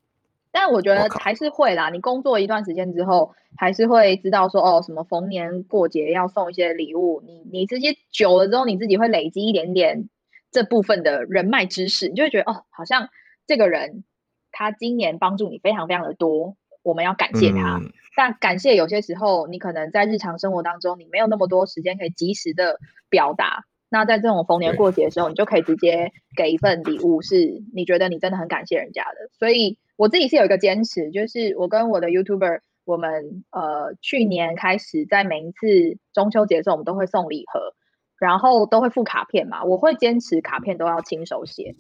[0.61, 7.23] 但我觉得还是会啦，你工作一段时间之后，还是会知道说哦，什么逢年过节要送一些礼物。
[7.25, 10.09] 你你这些久了之后，你自己会累积一点点
[10.51, 13.09] 这部分的人脉知识，你就会觉得哦，好像
[13.47, 14.03] 这个人
[14.51, 17.77] 他今年帮助你非常非常的多，我们要感谢他。
[17.77, 23.62] 嗯、但感谢有些时候，你可能在日常生活当中，你没有那么多时间可以及时的表达。
[23.90, 29.31] 那在这种逢年过节的时候，你就可以直接给一份礼物，是你觉得你真的很感谢人家的。
[29.38, 29.79] 所以。
[29.99, 37.75] 我自己是有一个坚持，就是我跟我的 YouTuber，我们呃去年开始在每一次中秋节的时候，我们都会送礼盒，
[38.17, 39.65] 然后都会附卡片嘛。
[39.65, 41.75] 我会坚持卡片都要亲手写，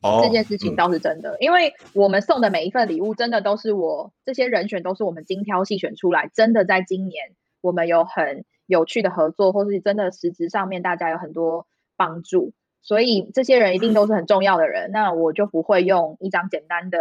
[0.00, 16.98] 哦，这件事情倒是真的，嗯，因为我们送的每一份礼物，真的都是我这些人选都是我们精挑细选出来，真的在今年我们有很有趣的合作，或是真的实质上面大家有很多帮助，所以这些人一定都是很重要的人，那我就不会用一张简单的。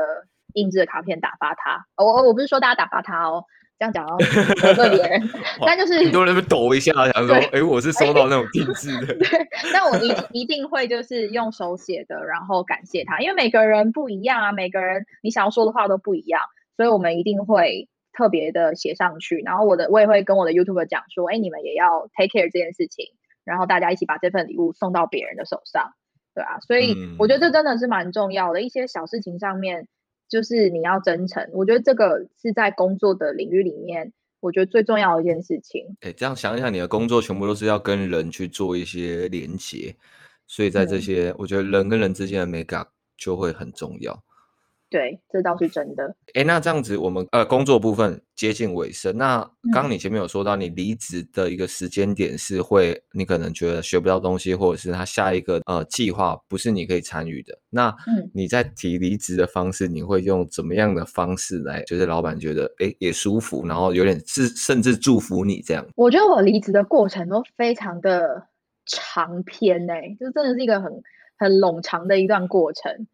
[0.54, 3.44] 印制的卡片打发他，我我不是说大家打发他哦，
[3.80, 4.18] 这样讲哦，
[4.62, 5.30] 得罪别 人，
[5.66, 16.42] 但就是很多人会抖一下，想说，哎、欸，我是收到那种定制的， 对，但我一 一定会就是用手写的，然后感谢他，因为每个人不一样啊，每个人你想要说的话都不一样，
[16.78, 23.08] 所以我们一定会特别的写上去，然后我的我也会跟我的 YouTuber 讲说，哎、欸，你们也要 take care 这件事情，
[23.44, 25.94] 然后大家一起把这份礼物送到别人的手上，
[26.36, 29.88] 对啊，所以我觉得这真的是蛮重要的，一些小事情上面。
[30.34, 35.86] 就是你要真诚，我觉得这个是在工作的领域里面，我觉得最重要的一件事情。
[36.02, 39.96] 哎，这样想一想，你的工作全部都是要跟人去做一些连接，
[40.48, 42.84] 所以在这些，嗯、我觉得人跟人之间的美感
[43.15, 44.24] 就会很重要。
[44.94, 46.16] 对，这倒是真的。
[46.36, 49.18] 哎，那这样子，我们呃工作部分接近尾声。
[49.18, 49.40] 那
[49.74, 57.58] 刚刚你前面有说到，你离职的一个时间点是会，你可能觉得学不到东西，或者是他下一个呃计划不是你可以参与的。
[57.72, 57.92] 那
[58.36, 65.84] 你在提离职的方式，你会用怎么样的方式来，就是老板觉得哎也舒服，然后有点是甚至祝福你这样？
[65.96, 68.48] 我觉得我离职的过程都非常的
[68.86, 71.02] 长篇哎、欸，就真的是一个很
[71.40, 73.08] 很冗长的一段过程。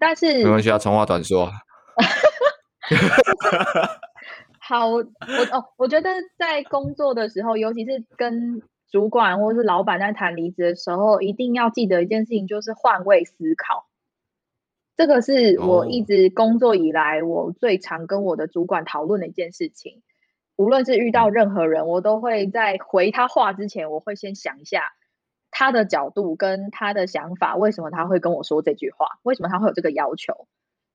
[0.00, 1.50] 但是没关系啊，长话短说。
[4.58, 13.86] 好，我哦，我觉得在工作的时候，尤其是跟主管或是老板在谈离职的时候，一定要记得一件事情，就是换位思考。
[14.96, 20.02] 这个是我一直工作以来我最常跟我的主管讨论的一件事情。
[20.56, 24.94] 无论是遇到任何人，我都会在回他话之前，我会先想一下。
[25.58, 29.06] 他的角度跟他的想法，为什么他会跟我说这句话？
[29.22, 30.46] 为什么他会有这个要求？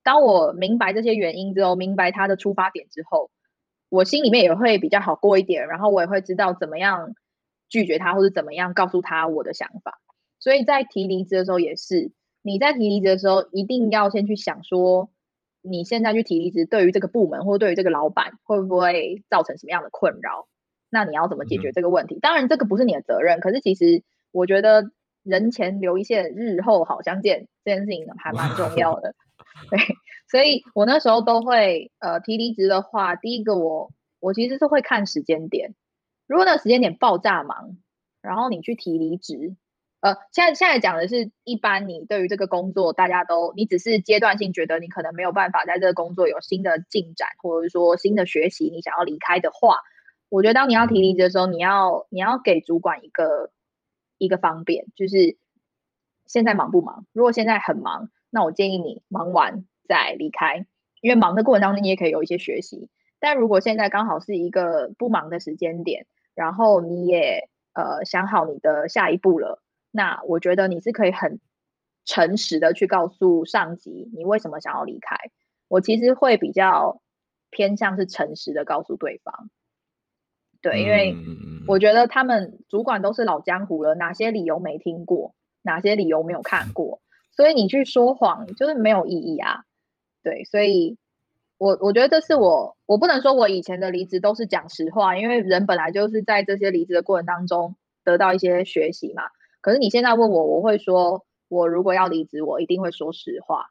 [0.03, 3.31] 当我明白这些原因之后，明白他的出发点之后，
[3.89, 5.67] 我心里面也会比较好过一点。
[5.67, 7.15] 然后我也会知道怎么样
[7.69, 9.99] 拒绝他，或者怎么样告诉他我的想法。
[10.39, 12.11] 所以在提离职的时候也是，
[12.43, 15.09] 你在提离职的时候，一定要先去想说，
[15.63, 20.47] 你现在去提离职，对于这个部门或对于这个老板，会不会造成什么样的困扰？
[20.91, 22.17] 那你要怎么解决这个问题？
[22.17, 24.03] 嗯、当然，这个不是你的责任，可是其实。
[24.31, 24.91] 我觉得
[25.23, 29.13] 人前留一线，日后好相见这件事情 还蛮重要的。
[29.69, 29.79] 对，
[30.29, 35.75] 所以我那时候都会呃提离职的话，第一个我我其实是会看时间点，
[36.27, 37.77] 如果那个时间点爆炸忙，
[38.21, 39.55] 然后你去提离职，
[39.99, 49.79] 呃，现在现在讲的是一般你对于这个工作，大家都你只是阶段性觉得你可能没有办法在这个工作有新的进展，或者说新的学习，你想要离开的话，
[50.29, 53.51] 我觉得当你要提离职的时候，你要你要给主管一个。
[54.21, 55.35] 一个方便就是
[56.27, 57.07] 现在忙不忙？
[57.11, 60.67] 如果现在很忙，那我建议你忙完再离开，
[61.01, 62.87] 因为忙的过程当中你也可以有一些学习。
[63.19, 66.05] 但如果现在刚好是一个不忙的时间点，
[66.35, 71.39] 然后你也呃想好你的下一步了，那我觉得你是可以很
[72.05, 75.17] 诚实的去告诉上级你为什么想要离开。
[75.67, 77.01] 我其实会比较
[77.49, 79.49] 偏向是诚实的告诉对方，
[80.61, 81.15] 对，因为
[81.67, 89.63] 我觉得他们主管都是老江湖了，哪些理由没听过，哪些理由没有看过，所以你去说谎就是没有意义啊。
[90.23, 90.97] 对，所以。
[91.57, 99.25] 我我觉得这是我，我不能说我以前的离职都是讲实话，因为人本来就是在这些离职的过程当中得到一些学习嘛。
[99.61, 103.67] 可是你现在问我，我会说，我如果要离职，我一定会说实话。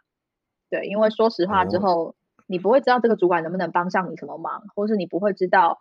[0.70, 2.14] 对，因为说实话之后，
[2.46, 5.80] 你不会知道这个主管能不能帮上你什么忙，或是你不会知道，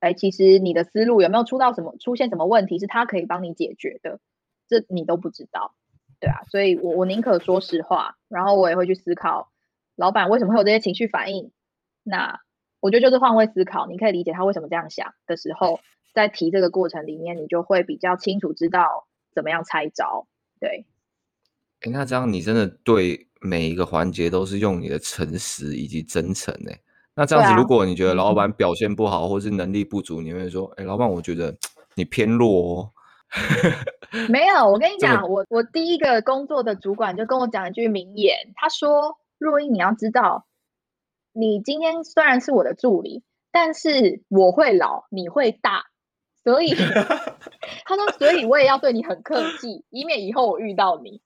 [0.00, 4.20] 哎，其实你的思路有没有出到什么出现什么问题，是他可以帮你解决的，
[4.68, 5.74] 这你都不知道。
[6.20, 9.50] 对啊，所以我我宁可说实话，然后我也会去思考。
[9.96, 11.50] 老板为什么会有这些情绪反应？
[12.02, 12.40] 那
[12.80, 15.80] 我觉得就是换位思考，你可以理解他为什么这样想的时候，
[16.14, 20.26] 在提这个过程里面，你就会比较清楚知道怎么样拆招。
[20.60, 20.86] 对，
[21.80, 26.72] 哎，那这样你真的对每一个环节都是用你的诚实以及真诚呢？
[27.18, 31.52] 那这样子，如果你觉得老板表现不好，或是能力不足，你会说：“哎，老板，我觉得
[31.96, 32.90] 你偏弱哦。”
[34.30, 39.18] 没有，我跟你 讲，我我第一个工作的主管就跟我讲一句名言，他说。
[39.40, 40.46] 若英，你要知道，
[41.32, 45.84] 你今天虽然是我的助理，但是我会老，你会大，
[46.42, 46.74] 所以
[47.86, 51.22] 他说，所以我也要对你很客气，以免以后我遇到你。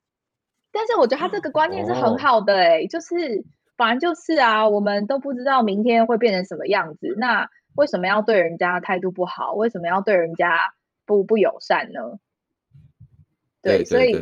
[0.72, 3.42] 但是我觉得他这个观念是很好的、欸，哎、哦，就是
[3.82, 9.54] 反正就是啊，我们都不知道明天会变成什么样子，那为什么要对人家态度不好？
[9.54, 10.60] 为什么要对人家
[11.04, 12.00] 不不友善呢？
[13.60, 14.12] 对，所以，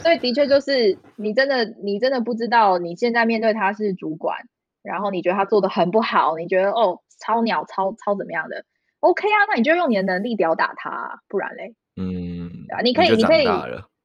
[0.00, 4.36] 所以的确就是你真的，你真的不知道你现在面对他是主管，
[4.82, 8.64] 然后你觉得他做的很不好，你觉得哦超鸟超超怎么样的
[9.00, 11.74] ？OK 啊，那你就用你的能力吊打他，不然嘞？
[11.96, 13.46] 嗯，啊，你可以，你，你可以，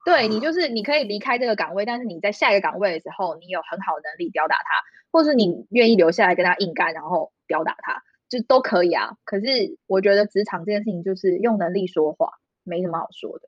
[0.05, 4.81] 对你就是你可以离开这个岗位，但是你在下一个岗位的时候，你有很好的能力吊打他，
[5.15, 9.15] 或是你愿意留下来跟他硬干，然后表达他，就都可以啊。
[9.23, 12.33] 可是我觉得职场这件事情就是用能力说话，
[12.65, 13.47] 没什么好说的。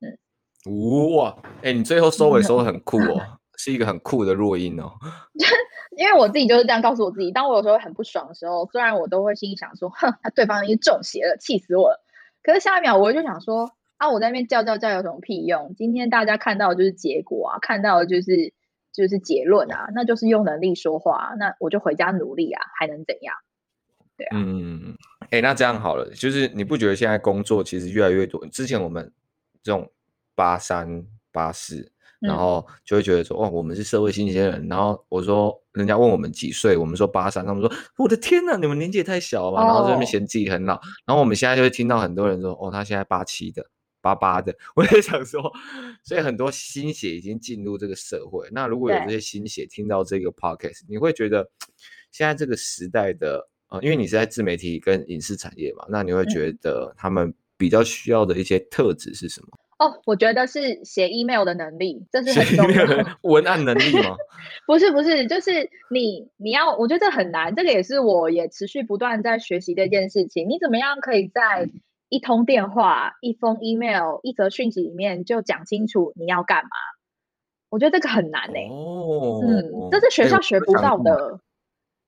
[0.00, 3.18] 嗯哇，哎、欸，你最后收尾收的很酷哦，
[3.56, 4.92] 是一个很酷的弱音哦。
[5.96, 12.04] 因为我自己就是这样告诉我自己，当我有时候很不爽的时候，虽然我都会心里想说，哼，他对方已经中邪了，气死我了。
[12.42, 15.74] 可是下一秒我就想说，啊，我在那边叫叫叫有什么屁用？
[15.78, 18.52] 今天大家看到的就是结果啊，看到的就是
[18.96, 23.34] 就是结论啊，那就是用能力说话，那我就回家努力啊，还能怎样？
[24.16, 28.44] 对啊，嗯，哎、欸，那这样好了，就是你不觉得现在工作其实越来越多？
[28.46, 29.12] 之前我们
[29.62, 29.88] 这种。
[30.38, 34.68] 八三八四，然后就会觉得说，哇，我们是社会新鲜人。
[34.68, 39.64] 然后我说，人家问我们几岁，我们说八三，他们说，我的天哪，你们年纪也太小了吧。
[39.64, 40.78] 然后在那边嫌自己很老。
[41.06, 43.66] 然后我们现在就会听到很多人说，哦，他现在八七的，
[44.06, 44.54] 八八的。
[44.76, 45.52] 我也想说，
[46.04, 48.48] 所以很多新血已经进入这个社会。
[48.52, 51.48] 那如果有这些新血听到这个 podcast，你会觉得
[52.12, 59.48] 现在这个时代的，呃，因为你是在自媒体跟影视产业嘛，那你会觉得他们比较需要的一些特质是什么？
[59.78, 63.18] 哦，我觉得是写 email 的能力，这是很重要的。
[63.22, 64.16] 文案能力吗？
[64.66, 67.54] 不是，不是，就是你你要，我觉得这很难。
[67.54, 70.48] 这个也是我也持续不断在学习的一件事情。
[70.48, 71.68] 你怎么样可以在
[72.08, 76.70] 一通电话、一封 email、一则讯息里面就讲清楚你要干嘛？
[77.68, 78.68] 我觉得这个很难呢、欸。
[78.70, 81.12] 哦，嗯，这是学校学不到的。
[81.12, 81.40] 欸、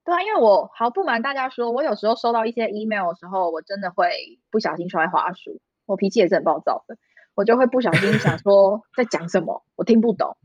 [0.05, 5.61] 对啊，因为我毫不瞒大家说，我有时候收到一些 email 的时候，我真的会不小心摔花鼠。
[5.85, 6.97] 我脾气也是很暴躁的。
[7.35, 10.37] 我就会不小心想说 在讲什么，我听不懂，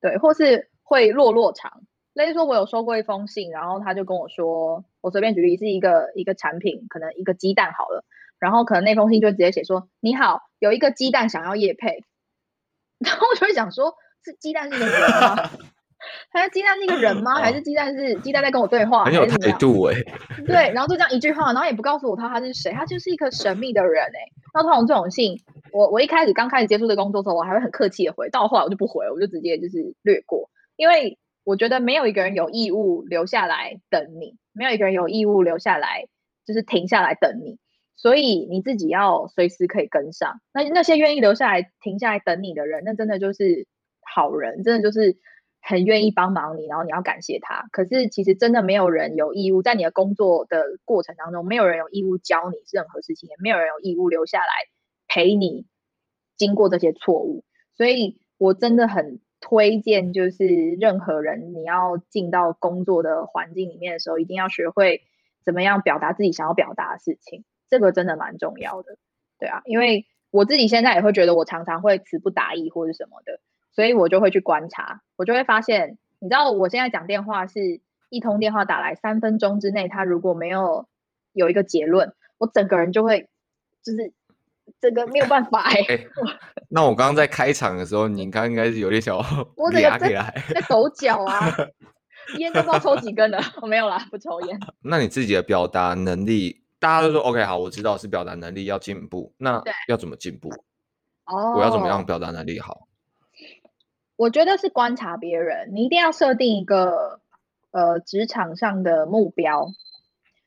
[0.00, 1.82] 对，或是会落落长。
[2.14, 8.04] 例如说，我有收过一封信，然后他就跟我说，我随便举例是一个一个产品，可能一个鸡蛋好了，
[8.44, 12.04] 然后可能那封信就直接写说，你好，有一个鸡蛋想要叶配，
[12.98, 15.50] 然后我就会想说，是 鸡蛋是一个人吗？
[16.30, 17.36] 还是鸡蛋是一个人吗？
[17.36, 19.06] 还是鸡蛋是鸡蛋在跟我对话？
[19.06, 19.94] 很有态度哎。
[20.46, 24.20] 对，然后就这样一句话，然后也不告诉我他他是谁，他就是一个神秘的人哎。
[24.52, 25.40] 那通常这种信。
[25.72, 36.06] 我我一开始刚开始接触这个工作的时候，我还会很客气的回，到后来我就不回，我就直接就是略过，因为我觉得没有一个人有义务留下来等你，没有一个人有义务留下来
[36.46, 37.58] 就是停下来等你，
[37.96, 40.40] 所以你自己要随时可以跟上。
[40.52, 43.66] 那那些愿意留下来停下来等你的人，那真的就是
[44.02, 45.16] 好人，真的就是
[45.60, 47.66] 很愿意帮忙你，然后你要感谢他。
[47.72, 54.46] 可是其实真的没有人有义务在你的工作的过程当中，没有人有义务教你任何事情，也没有人有义务留下来。
[55.06, 55.66] 陪你
[56.36, 57.44] 经过这些错误，
[57.76, 65.02] 所以我真的很推荐就是任何人，你要进到工作的环境里面的时候，一定要学会
[65.44, 68.96] 怎么样表达自己想要表达的事情，这个真的蛮重要的。
[69.38, 73.40] 对啊，因为我自己现在也会觉得我常常会词不达意或者什么的，
[73.72, 80.86] 所以我就会去观察，我就会发现，你知道我现在讲电话是一通电话打来三分钟之内，他如果没有
[81.32, 83.28] 有一个结论，我整个人就会
[83.84, 84.12] 就是。
[84.80, 86.08] 这个没有办法哎、欸欸。
[86.70, 89.18] 那我刚刚在开场的时候，你刚刚应该是有点小
[89.56, 90.08] 我这个 在
[90.54, 91.54] 在抖脚啊，
[92.38, 93.38] 烟都不知道抽几根了。
[93.60, 94.58] 我没有啦，不抽烟。
[94.82, 99.32] 那你自己的表达能力，大家都说 OK 好，我知道是表达能力要进步。
[99.38, 100.50] 那要怎么进步？
[101.24, 102.86] 哦，我要怎么样表达能力好？
[104.16, 107.20] 我觉得是观察别人，你一定要设定一个
[107.70, 109.68] 呃职场上的目标。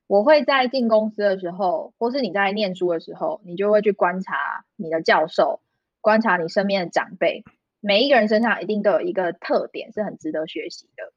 [0.06, 5.60] 我会在进公司的时候，或是你在念书的时候，你就会去观察你的教授，
[6.02, 7.44] 观察你身边的长辈。
[7.80, 11.12] 每一个人身上一定都有一个特点，是很值得学习的。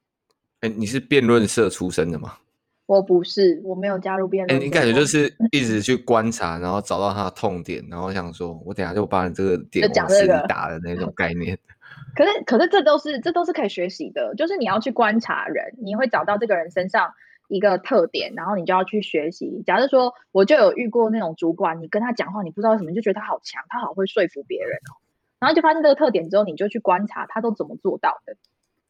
[0.60, 2.38] 哎，你是辩论社出身的吗？
[2.90, 4.58] 我不是，我没有加入辩论。
[4.58, 11.56] 哎，你感觉就是一直去观察，然后找到他的痛点，然后想说，我等下就把你这个点往死里打的那种概念。
[12.16, 17.12] 可是，可是这都是这都是可以学习的，就是你要去观察人，你会找到这个人身上。
[17.46, 19.64] 一个特点，然后你就要去学习。
[19.66, 24.94] 假设说，我就有遇过那种主管，你跟他讲话，你不知道为什么，就觉得他好强，他好会说服别人哦。
[25.40, 28.36] 然后就发现这个特点之后，你就去观察他都怎么做到的。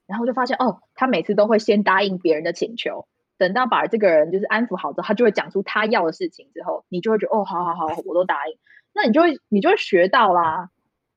[0.06, 3.06] 然后就发现哦，他每次都会先答应别人的请求，
[3.40, 8.54] 等到把这个人就是安抚好之后，他就会讲出他要的事情之后，你就会觉得哦，好好好，我都答应。
[8.92, 10.68] 那你就会你就会学到啦，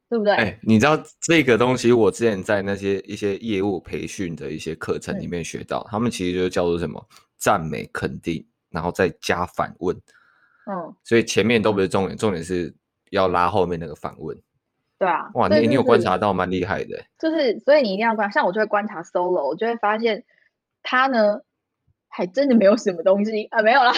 [0.09, 0.33] 对不对？
[0.35, 7.05] 哎，你知道这个东西，我之前在那些一些业务培训的一些课程里面学到，嗯、他们其实就叫做什么？
[7.37, 9.93] 赞美肯定，然后再加反问，
[10.65, 12.73] 嗯，所以前面都不是重点，重点是
[13.09, 14.37] 要拉后面那个反问。
[14.97, 17.03] 对啊，哇，你你有观察到蛮厉害的。
[17.19, 20.23] 就是，所以你一定要观，像我就会观察 Solo，我就会发现
[20.83, 21.41] 他呢，
[22.15, 23.91] 还真的没有什么东西啊，没有啦，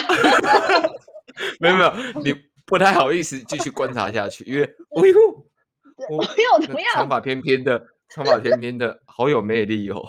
[1.60, 1.92] 没有没有，
[2.24, 4.64] 你不太好意思继续观察下去，因为
[4.96, 5.46] 哎呦，
[6.16, 7.86] 我又怎么样，长发翩翩的。
[8.08, 10.00] 长发翩翩的好有魅力哦！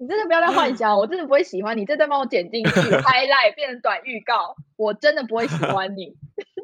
[0.00, 1.84] 你真的不要再幻想，我真的不会喜欢你。
[1.84, 2.70] 这再帮我剪进去，
[3.06, 6.16] highlight 变成短预告，我真的不会喜欢你，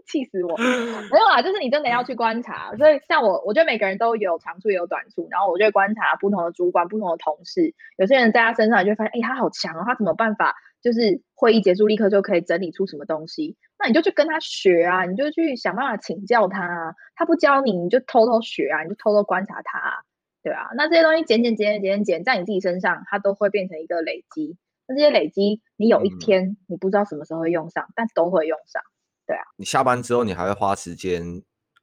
[0.06, 0.56] 气死我！
[0.56, 2.74] 没有啦，就是你真的要去观察。
[2.76, 7.72] 所以像我，我觉得每个人都有长处也有短处，然后我就会观察不同的主管、不同的同事。
[7.96, 10.56] 有些人在他身上，你就会发现，哎、欸，他好强哦，他怎么办法？
[10.82, 13.56] 就是会议结束立刻就可以整理出什么东西？
[13.78, 16.94] 那你就去跟他学啊，你就去想办法请教他啊。
[17.14, 19.94] 他不教你，你就偷偷学啊，你就偷偷观察他啊。
[20.42, 24.56] 对啊，那这些东西减减减减减减，在你自己身上，它都会变成一个累积。
[24.88, 28.82] 那这些累积，你有一天你不知道什么时候会用上，嗯、但都会用上。
[29.24, 31.22] 对啊，你下班之后，你还会花时间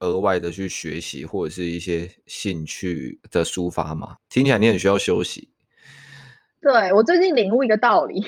[0.01, 4.17] 额外的去学习或者是一些兴趣的抒发吗？
[4.27, 5.49] 听起来你很需要休息。
[6.61, 8.21] 对，我最近领悟一个道理，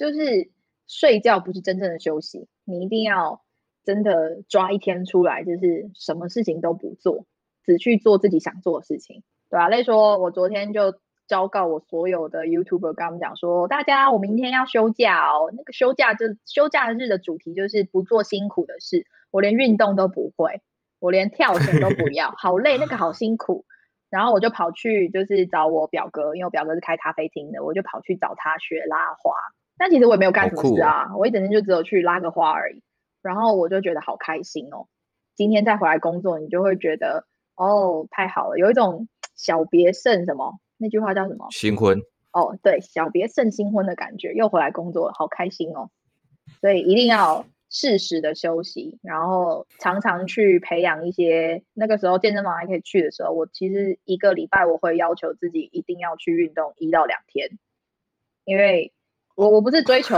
[0.00, 0.50] 就是
[0.86, 3.42] 睡觉不是真正的休息，你一定要
[3.84, 7.26] 真的抓一天出来，就是什么事情都不做，
[7.66, 9.22] 只去做自己想做的事情。
[9.50, 10.94] 对啊，例如说，我昨天就
[11.28, 15.52] 昭告我所有的 YouTuber，跟他们讲说，大家我明天要休假哦。
[15.54, 19.04] 那个休假就休假日的主题就是不做辛苦的事。
[19.30, 20.62] 我连运动都不会，
[20.98, 23.66] 我连跳绳都不要， 好累，那个好辛苦。
[24.08, 29.34] 然后我就跑去就是找我表哥，因为我表哥是开咖啡厅的，我就跑去找他学拉花。
[29.80, 32.82] 但其实我也没有干什么事啊，我一整天就只有去拉个花而已。
[33.22, 34.86] 然后我就觉得好开心哦。
[35.34, 37.24] 今天再回来工作，你就会觉得
[37.56, 39.08] 哦，太好了，有一种。
[39.36, 40.60] 小别胜什么？
[40.76, 41.46] 那句话叫什么？
[41.50, 41.98] 新婚
[42.30, 45.88] 哦，对，小别胜新婚的感觉，又回来工作了，好开心哦。
[46.60, 51.62] 所以一定要适时的休息，然后常常去培养一些。
[51.72, 57.48] 那个时候健身房还可以去的时候，我其实一个礼拜我会要求自己一定要去运动一到两天，
[58.44, 58.92] 因为
[59.40, 60.16] 我我不是追求，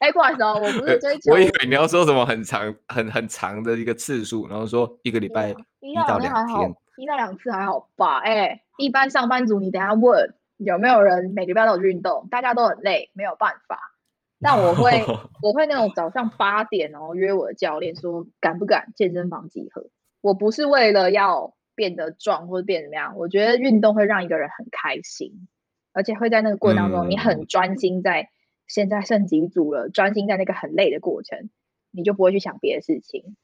[0.00, 1.32] 哎，不好意思哦，我不是追求。
[1.32, 5.50] 我以为你要说什么很长很很长的一个次数，然后说一个礼拜
[5.80, 6.74] 一到两天。
[6.96, 8.18] 一到两次还好吧？
[8.18, 13.78] 哎、欸，一般上班族，你等下问有没有人每个礼拜都有运动，大家都很累，没有办法。
[14.40, 15.04] 但我会，
[15.42, 19.86] 我会那种早上八点哦约我的教练说，敢不敢健身房集合？
[20.20, 25.48] 我不是为了要变得壮或者变怎么样，我觉得运动会让一个人很开心，
[25.92, 28.28] 而且会在那个过程当中，你很专心在
[28.72, 31.50] 现在剩几组了，专心在那个很累的过程，
[31.90, 33.36] 你就不会去想别的事情。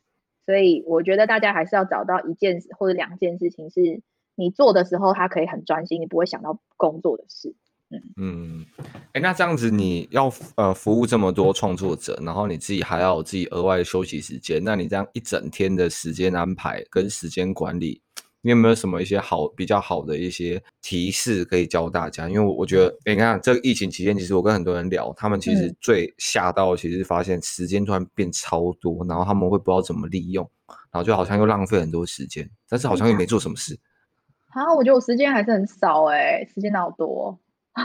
[0.46, 4.00] 所以我觉得大家还是要找到一件事或者两件事情，是
[4.34, 7.54] 你做的时候，他可以很专心，你不会想到工作的事。
[7.90, 8.66] 嗯嗯，
[9.12, 18.00] 哎、那这样子你要呃服务这么多创作者，然后你自己还要自己额外的休息时间，那你这样一整天的时间安排跟时间管理，
[18.40, 22.28] 你有没有什么一些好比较好的一些提示可以教大家？
[22.28, 30.48] 因为我觉得，欸、你看这个疫情期间，其实我跟很多人聊，他们其实最吓到，其实发现时间突然变超多，然后他们会不知道怎么利用，
[30.90, 33.78] 然后就好像又浪费很多时间，但是好像又没做什么事。
[34.54, 37.38] 啊，我觉得我时间还是很少哎、欸，时间哪有多？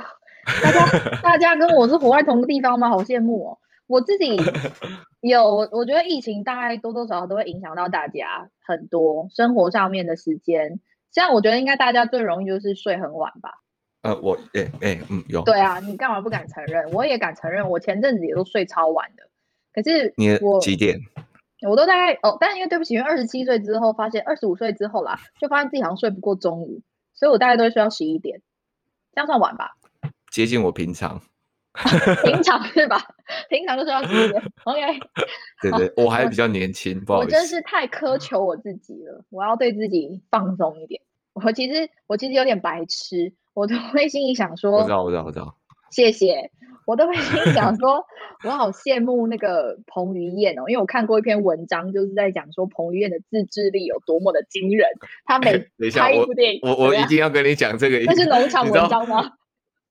[0.62, 2.90] 大家大家跟我是活在同个地方吗？
[2.90, 3.58] 好羡慕哦。
[3.88, 4.38] 我自己
[5.22, 10.80] 有，我我觉得疫情大概多多少少都会影响到大家很多生活上面的时间。
[11.12, 13.52] 像我觉得应该大家最容易就是睡很晚吧。
[14.02, 15.44] 呃，我诶诶、欸欸、嗯有。
[15.44, 16.92] 对啊，你干嘛不敢承认？
[16.92, 19.24] 我也敢承认，我前阵子也都睡超晚的。
[19.74, 21.00] 可是你几点？
[21.70, 26.82] 我都大概哦，但是因为对不起，因为二十七岁之后发现，二十五岁之后啦，就发现自己好像睡不过中午，
[27.14, 28.42] 所以我大概都会睡到十一点，
[29.14, 29.78] 这样算晚吧？
[30.32, 31.22] 接近我平常。
[32.24, 33.02] 平常是吧？
[33.50, 35.00] 平常就是要十点， OK。
[35.62, 37.36] 对对，我还比较年轻，不好意思。
[37.36, 41.02] 我真是太苛求我自己了，我要对自己放松一点。
[41.34, 45.58] 我其实我其实有点白痴，我都会心里想说，我知道我知道我知道。
[45.90, 46.52] 谢谢，
[46.86, 48.06] 我都会心里想说，
[48.44, 54.88] 我好羡慕那个彭于晏哦，因为我看过一篇文章，就是在讲说彭于晏的自制力有多么的惊人。
[55.26, 55.58] 他每
[55.92, 59.32] 拍一部电影，我我，我一定要跟你讲这个，那是农场文章吗？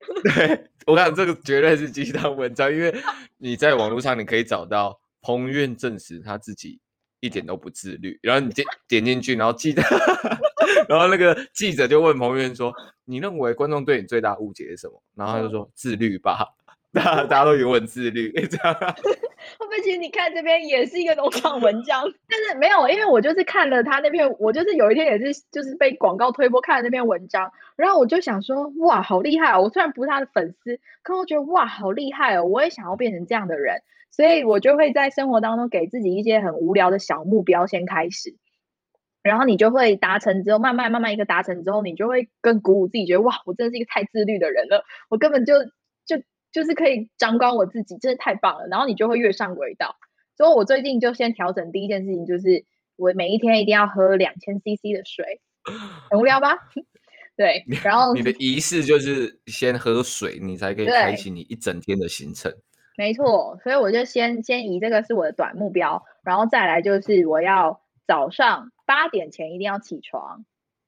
[0.24, 2.94] 对，我讲这个绝对是鸡汤文章，因为
[3.38, 6.80] 你在网络上你可以找到彭于晏证实他自己
[7.20, 9.82] 一点都不自律，然后你点点进去，然后记得，
[10.88, 12.72] 然后那个记者就问彭于晏说
[13.04, 16.46] ：“你认为观众对你最大误解是什么？”然后他就说：“自律吧。”
[16.94, 18.74] 大家大家都以为我很自律，这样。
[19.58, 29.62] 后面其实你看这边也是一个农场文章， 但是没有，因为我就是看了他那篇，我就是有一天也是就是被广告推播看了那篇文章，然后我就想说，哇，好厉害哦！
[29.62, 32.44] 我虽然不是他的粉丝，可我觉得哇，好厉害哦！
[32.44, 33.80] 我也想要变成这样的人，
[34.10, 38.36] 所以我就会在生活当中给自己一些很无聊的小目标先开始，
[39.22, 45.54] 然后你就会达成之后，慢慢慢慢一个达成之后，你就会更鼓舞自己，觉得哇，我真的是一个太自律的人了，我根本就
[46.04, 46.22] 就。
[46.52, 48.66] 就是可以掌管我自己，真的太棒了。
[48.68, 49.96] 然后你就会越上轨道。
[50.36, 52.64] 所以我最近就先调整第一件事情，就是
[52.96, 55.40] 我每一天一定要喝两千 CC 的水，
[56.10, 56.56] 很无聊吧？
[57.36, 57.64] 对。
[57.82, 62.52] 然后你的仪式就是先喝水，你才可以开启你一整天的行程。
[62.96, 70.44] 没错，所以我就先先以这个是我的短目标，然后再来就是我要早上八点前一定要起床，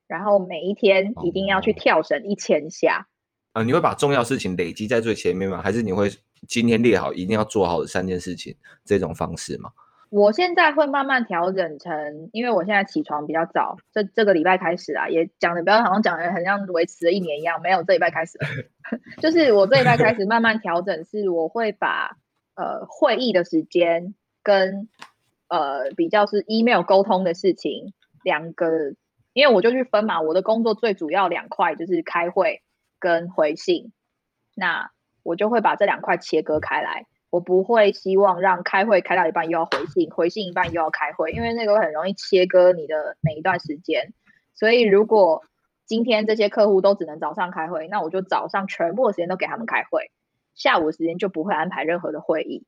[0.07, 3.07] 然后每一天一定要去跳绳一千下。
[3.07, 3.14] 啊、
[3.55, 5.63] 呃，你会把重要事情累积在最前面吗？
[5.63, 6.11] 还是你会
[6.47, 9.71] 今天列好一定要做好的三件事情这种方式吗？
[10.11, 18.39] 我现在会慢慢调整成，因为我现在起床比较早，这这个礼拜开始啊，也讲的不要好像讲的很像维持了一年一样，没有，这礼拜开始，
[19.23, 22.17] 就是我这礼拜开始慢慢调整，是我会把
[22.57, 24.89] 呃会议的时间跟
[25.49, 27.93] 呃比较是 email 沟通的事情
[28.25, 28.95] 两个，
[29.33, 32.61] 因为我就去分嘛，我的工作最主要两块就是开会。
[33.05, 33.93] 跟回信，
[34.55, 34.91] 那
[35.23, 37.05] 我就会把这两块切割开来。
[37.29, 44.15] 我不会希望让开会开到一半又要回信，回信一半又要开会，因为那个很容易切割你的每一段时间。
[44.55, 45.43] 所以如果
[45.85, 50.11] 今天这些客户都只能早上开会，那我就早上全部的时间都给他们开会，
[50.55, 52.65] 下午的时间就不会安排任何的会议，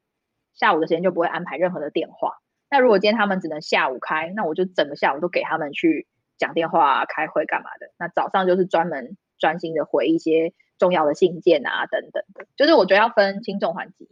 [0.53, 2.35] 下午的时间就不会安排任何的电话。
[2.69, 6.07] 那如果今天他们只能下午开，那我就整个下午都给他们去
[6.37, 7.93] 讲电话、开会干嘛的。
[7.99, 9.17] 那早上就是专门。
[9.39, 14.09] 专心的回一些重要的信件啊，等等的，就是我觉得要分轻重缓急。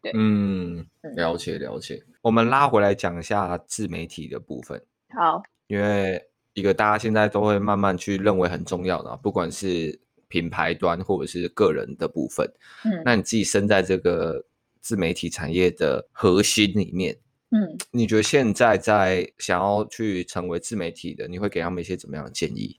[0.00, 0.86] 对，嗯，
[1.16, 2.02] 了解了解。
[2.20, 4.82] 我们拉回来讲一下自媒体的部分。
[5.14, 6.22] 好，因为
[6.52, 12.46] 一个大家现在都会慢慢去认为很重要的，不管是品牌端或者是个人的部分。
[12.84, 14.44] 嗯，那你自己身在这个
[14.80, 17.16] 自媒体产业的核心里面，
[17.50, 22.78] 嗯，你觉得现在在想要去成为自媒体的，你会给他们一些怎么样的建议？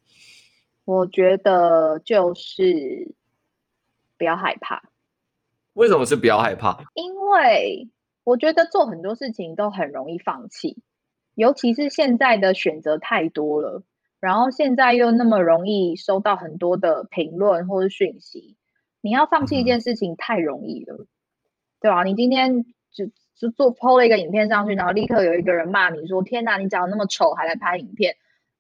[0.86, 3.14] 我觉得就是
[4.18, 4.84] 不要害怕。
[5.74, 6.86] 为什么是不要害怕？
[6.94, 7.90] 因为
[8.24, 10.78] 我觉得做很多事情都很容易放弃，
[11.34, 13.84] 尤其是现在的选择太多了，
[14.20, 18.56] 然后现在又那么容易收到很多的评论或者讯息，
[19.02, 21.08] 你要放弃一件事情太容易了，嗯、
[21.82, 22.04] 对吧？
[22.04, 28.16] 你今天就就做 PO 了一个影片上去，然后立刻有一个人骂你说：“天哪，你长得那么丑，还来拍影片。”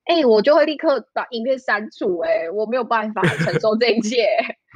[0.05, 2.19] 哎、欸，我就会立刻把影片删除。
[2.19, 4.25] 哎，我没有办法承受这一切。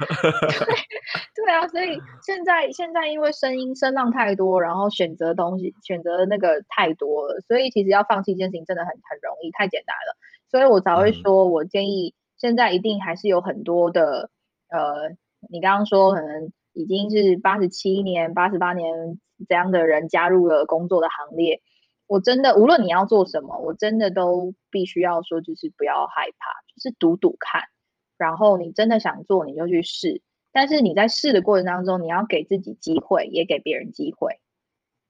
[1.36, 10.16] 对，对啊，所以现在现在因为声音声浪太多，然后选择东西选择那个太多了，所以其实要放弃一件事情真的很很容易，太简单了。
[10.50, 14.30] 所以我才会说，我建议现在一定还是有很多的
[14.68, 15.10] 呃，
[15.48, 21.60] 你刚刚说可能已经是八十七年、八十八年这样的人加入了工作的行列。
[22.10, 27.62] 我真的无论你要做什么，我真的都必须要说，就是不要害怕，就是赌赌看，
[28.18, 30.20] 然后你真的想做，你就去试。
[30.50, 34.40] 但是你在试的过程当中，你要给自己机会，也给别人机会。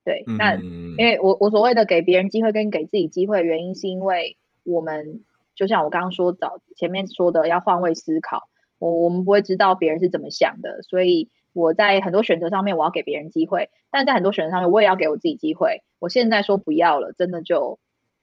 [0.04, 5.24] 对，那、嗯、因为我我所谓的给别人机会跟给自己机会的原因，是因为我们
[5.54, 8.42] 就像我刚刚说早前面说的，要换位思考。
[8.78, 15.82] 我我们不会知道别人是怎么想的，所以我在很多选择上面，我要给别人机会，但在很多选择上面，我也要给我自己机会。
[15.98, 17.78] 我现在说不要了，真的就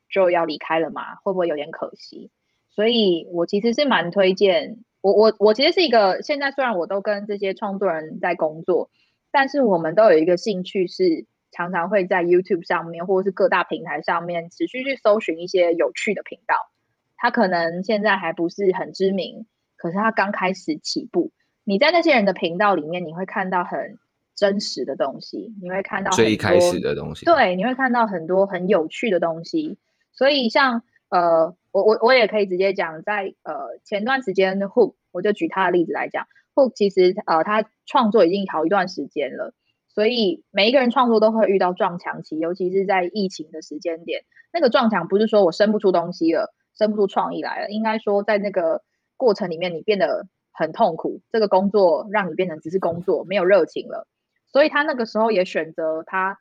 [0.09, 1.15] 就要离开了吗？
[1.23, 2.31] 会不会有点可惜？
[2.69, 4.77] 所以我其实是蛮推荐。
[5.01, 8.89] 我我我其实是一个，现在虽然我都跟这些创作人在工作，
[9.31, 16.55] 但是我们都有一个兴趣是常常会在 YouTube 上面或者是各大平台上面持续去搜寻一些有趣的频道。
[17.15, 21.31] 他可能现在还不是很知名，可是他刚开始起步。
[21.67, 23.99] 你在那些人的频道里面，你会看到很
[24.33, 27.25] 真实的东西，你会看到最开始的东西。
[27.25, 29.77] 对，你会看到很多很有趣的东西。
[30.13, 31.53] 所以像呃。
[31.73, 39.53] 我我我也可以直接讲，在呃前段时间，Hook 我就举他的例子来讲，Hook 其实呃他创作已经好一段时间了，
[39.87, 48.81] 所以每一个人创作都会遇到撞墙期，尤其是在疫情的时间点，那个撞墙不是说我生不出东西了，生不出创意来了，应该说在那个
[49.15, 50.25] 过程里面你变得
[50.57, 54.07] 很痛苦，这个工作让你变成只是工作，没有热情了，
[54.47, 56.39] 所以他那个时候也选择他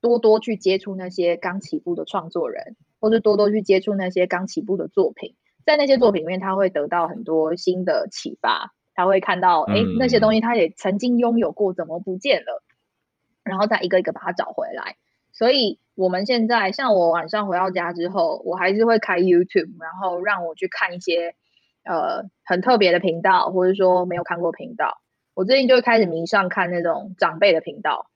[0.00, 2.76] 多多去接触那些刚起步的创作人。
[2.98, 5.34] 或是多多去接触那些刚起步的作品，
[5.66, 8.72] 在那些作品里面，他会得到很多新的启发。
[8.94, 12.62] 他会看到，哎、欸，那些东西他也曾经拥有过，怎么不见了？
[13.44, 14.96] 然后再一个一个把它找回来。
[15.30, 21.34] 所以，我们现在像我晚上回到家之后，我还是会开 YouTube，然后让我去看一些
[21.86, 25.00] 呃很特别的频道，或者说没有看过频道。
[25.34, 28.10] 我最近就开始迷上看那种长辈的频道，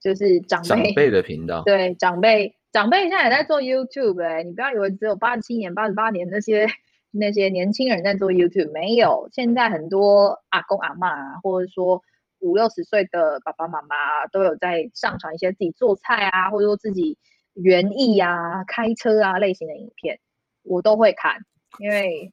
[0.00, 2.54] 就是长辈长辈的频道，对长辈。
[2.72, 6.66] 长辈现在也在做 YouTube 哎、欸，你不要以为只有八十七年、八十八年那些
[7.10, 12.02] 那些年轻人在做 YouTube，没有，现在很多阿公阿妈啊，或者说
[12.38, 17.16] 五六十岁的爸爸妈妈都有在上传一些自己做菜啊，或者说自己
[17.54, 20.18] 园艺啊、开车啊类型的影片，
[20.62, 21.46] 我都会看，
[21.78, 22.30] 因为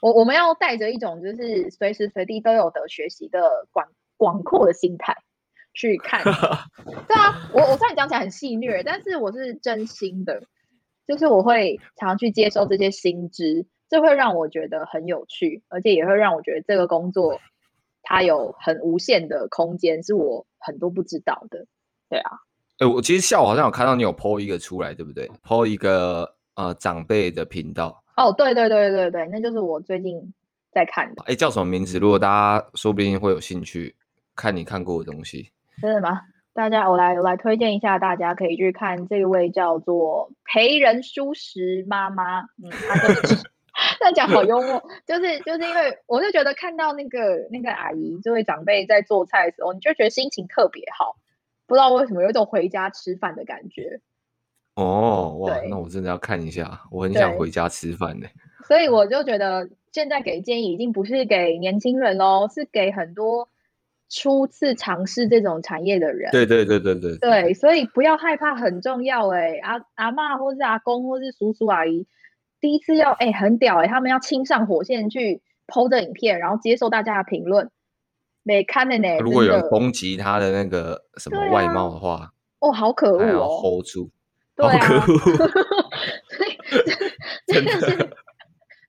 [0.00, 5.16] 我我们要带着一种就是随时随地都有的学习的广广阔的心态。
[5.78, 10.42] 去看，对啊，我我虽然讲起来很戏谑，但是我是真心的，
[11.06, 17.38] 就是我会常常去接收这些新知，这会让我觉得很有趣，而且也会让我觉得这个工作
[18.02, 21.66] 它有很无限的空间，是我很多不知道的，
[22.08, 22.30] 对啊。
[22.78, 28.02] 哎、欸，我其实下午好像有看到你有 po 一个出来，对不对？po 一个呃长辈的频道。
[28.16, 30.32] 哦，对对对对对，那就是我最近
[30.72, 31.22] 在看的。
[31.22, 31.98] 哎、欸，叫什么名字？
[31.98, 33.94] 如果大家说不定会有兴趣
[34.34, 35.50] 看你看过的东西。
[35.80, 36.22] 真的吗？
[36.54, 42.40] 大家，我来我来推荐一下，大家可以去看这位叫做陪人蔬食妈妈。
[42.40, 43.36] 嗯，他就是
[44.00, 51.16] 这样讲好幽默，就是就是因为我就觉得看到那个那个阿姨这位长辈在做菜的时候，你就觉得心情特别好，
[51.66, 54.00] 不知道为什么有一种回家吃饭的感觉。
[54.76, 58.26] 哦，哇，那我真的要看一下，我很想回家吃饭呢。
[58.66, 63.48] 所以我就觉得现在给建议已经不是给年轻人喽，是给很多。
[64.08, 69.58] 初次尝试这种产业的人，对对对对对对，所以不要害怕，很重要哎。
[69.64, 72.06] 阿阿嬷或是阿公或是叔叔阿姨，
[72.60, 77.68] 第一次要哎很屌哎，他们要亲上火线去 PO 的影片，然后接受大家的评论。
[78.44, 84.08] 没看的呢，如果有人攻击他的那个什么外貌的话，啊、哦，好可恶哦，hold 住，
[84.56, 85.06] 对啊、
[87.46, 88.10] 真的是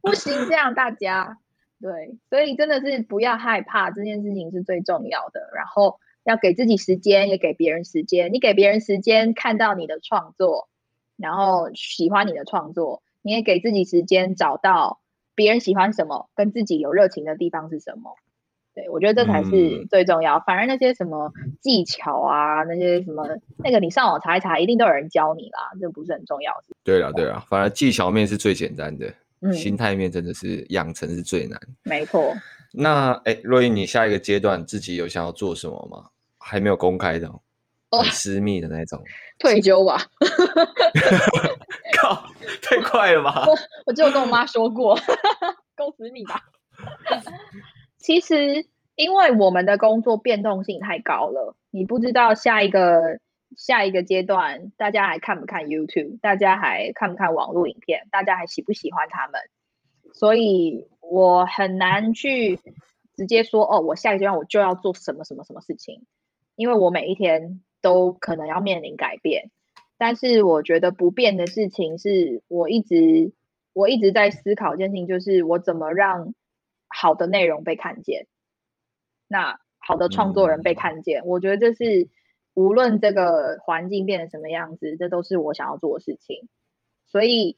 [0.01, 1.37] 不行这样，大家。
[1.79, 5.51] 对，所以真的是不要害怕，这件事情是最重要的。
[5.53, 8.33] 然后要给自己时间，也给别人时间。
[8.33, 10.69] 你给别人时间，看到你的创作，
[11.17, 15.01] 然后喜欢你的创作，你也给自己时间，找到
[15.35, 18.15] 别人喜欢什么，跟自己有热情的地方是什么。
[18.77, 20.37] 对，我觉得这才是最重要。
[20.37, 26.75] 嗯、反而那些什么技巧啊，那些什么那个，你上网查一查，一定都有人教你啦，这不是很重要的。
[26.83, 29.11] 对了，对了，反而技巧面是最简单的。
[29.41, 31.59] 嗯，心态面真的是养成是最难。
[31.81, 32.35] 没错。
[32.71, 36.11] 那哎，若英，你下一个阶段自己有想要做什么吗？
[36.37, 37.27] 还没有公开的，
[37.89, 39.03] 很私密的那种。
[39.39, 39.99] 退休吧。
[41.97, 42.23] 靠，
[42.61, 43.43] 太快了吧！
[43.47, 43.57] 我
[43.87, 44.95] 我就跟我妈说过，
[45.75, 46.39] 公司你吧。
[47.97, 53.19] 其实，因为我们的工作变动性太高了，你不知道下一个。
[53.55, 56.19] 下一个阶段，大家还看不看 YouTube？
[56.19, 58.05] 大家还看不看网络影片？
[58.11, 59.39] 大家还喜不喜欢他们？
[60.13, 62.59] 所以我很难去
[63.15, 66.03] 直接说哦，我下一个阶段我就要做什么什么什么事情，
[66.57, 69.49] 因为我每一天都可能要面临改变。
[69.97, 73.31] 但是我觉得不变的事情是我一直
[73.71, 76.33] 我一直在思考一件事情，就是我怎么让
[76.87, 78.27] 好的内容被看见，
[79.27, 82.09] 那好的创作人被看见，嗯、我觉得这是
[82.53, 86.47] 无论这个环境变成什么样子，这都是我想要做的事情。
[87.05, 87.57] 所以，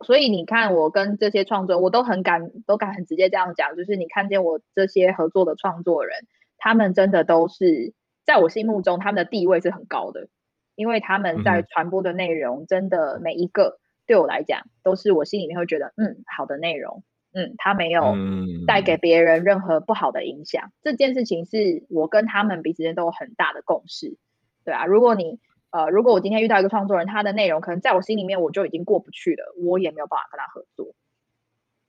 [0.00, 6.26] 所以你看，我跟这些创作，我都很敢，都敢很直接这样讲，就是你看见我这些合作的创作人，
[6.56, 7.92] 他们真的都是
[8.24, 10.28] 在我心目中，他们的地位是很高的。
[10.74, 17.02] 因为他们在传播的内容，真的每一个对我来讲，都是我心里面会觉得，嗯，好的内容，
[17.32, 18.14] 嗯，他没有
[18.66, 20.66] 带给别人任何不好的影响。
[20.66, 24.16] 嗯、这件事情是我跟他们彼此间都有很大的共识，
[24.64, 24.86] 对啊。
[24.86, 25.38] 如果你
[25.70, 30.94] 呃，如果我今天遇到一个创作人，他的内容可能在我心里面我就已经过不去了，我也没有办法跟他合作，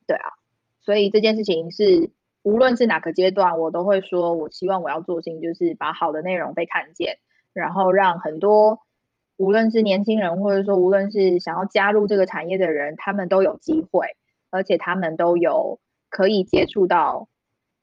[0.06, 0.34] 对啊。
[0.82, 2.12] 所以这件事情是
[2.44, 7.20] 无论是哪个阶段，我都会说，我希望我要做的就是把好的内容被看见。
[7.52, 8.80] 然后让很多，
[9.36, 14.16] 无论是年轻人，或者说无论是想要加入这个产业的人，他们都有机会，
[14.50, 15.80] 而且他们都有
[16.10, 17.28] 可以接触到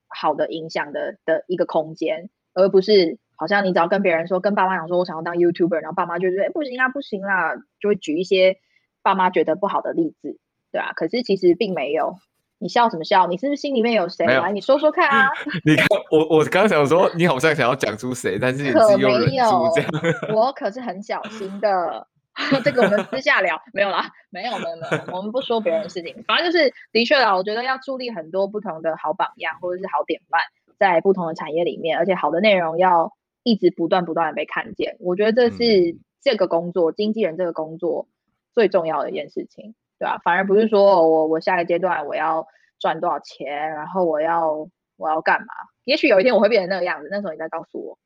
[0.08, 8.56] 好的影响的的一个空间，而不是好像你只要跟别人说，跟爸妈讲说我想要当 YouTuber，然后爸妈就觉得不行啊，不行啦，就会举一些
[9.02, 10.38] 爸妈觉得不好的例子，
[10.72, 12.16] 对啊，可是其实并没有。
[12.58, 13.26] 你笑什么笑？
[13.26, 14.24] 你是不是心里面有谁？
[14.24, 15.28] 来，你说说看啊！
[15.62, 19.34] 你看，我我刚想说，你好像想要讲出谁，但是你自己又忍住
[19.74, 19.90] 这样。
[20.34, 22.06] 我可是很小心的，
[22.62, 26.22] 这个我们私下聊，没有啦，没有没有没有，我们不说别人的事情。
[26.26, 30.40] 反正就是，的确啦，我觉得要树立很多不同的好榜样，或者是好典范，
[30.78, 33.12] 在不同的产业里面，而且好的内容要
[33.42, 34.96] 一直不断不断的被看见。
[35.00, 38.06] 我觉得这是这个工作，经纪人这个工作
[38.52, 39.74] 最重要的一件事情。
[39.98, 42.46] 对啊，反而不是说我我下一个阶段我要
[42.78, 44.68] 赚多少钱，然后我要
[44.98, 45.46] 我要干嘛？
[45.84, 47.98] 也许有一天我会变成那个样子，那时候你再告诉我。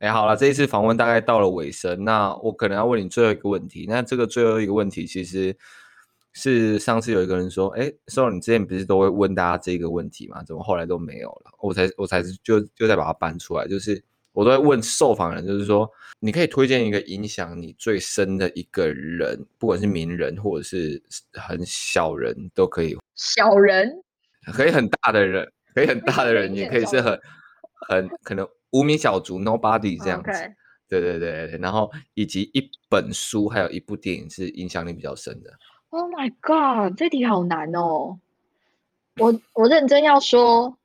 [0.00, 3.86] 哎，好了，这一次访问大概到了尾声，那我可能要问你最后一个问题。
[3.88, 5.56] 那这个最后一个问题，其实
[6.32, 10.42] 是上次有一个人说，哎，Solo，你之前不是都会问大家这个问题吗？
[10.44, 11.52] 怎么后来都没有了？
[11.60, 14.02] 我才我才就就再把它搬出来，就是。
[14.32, 15.90] 我都会问受访人，就是说，
[16.20, 22.96] 你可以推荐一个影响你最深的一个人，不管是名人或者是很小人都可以。
[23.16, 23.90] 小人
[24.54, 27.20] 可以很大的人，可以很大的人， 也可以是很
[27.88, 30.30] 很可能无名小卒 nobody 这样子。
[30.30, 30.54] Okay.
[30.88, 35.52] 对对对，然后以及一本书，还有一部电影是影响力比较深的。
[35.90, 38.18] Oh my god，这题好难哦！
[39.20, 40.76] 我我认真要说，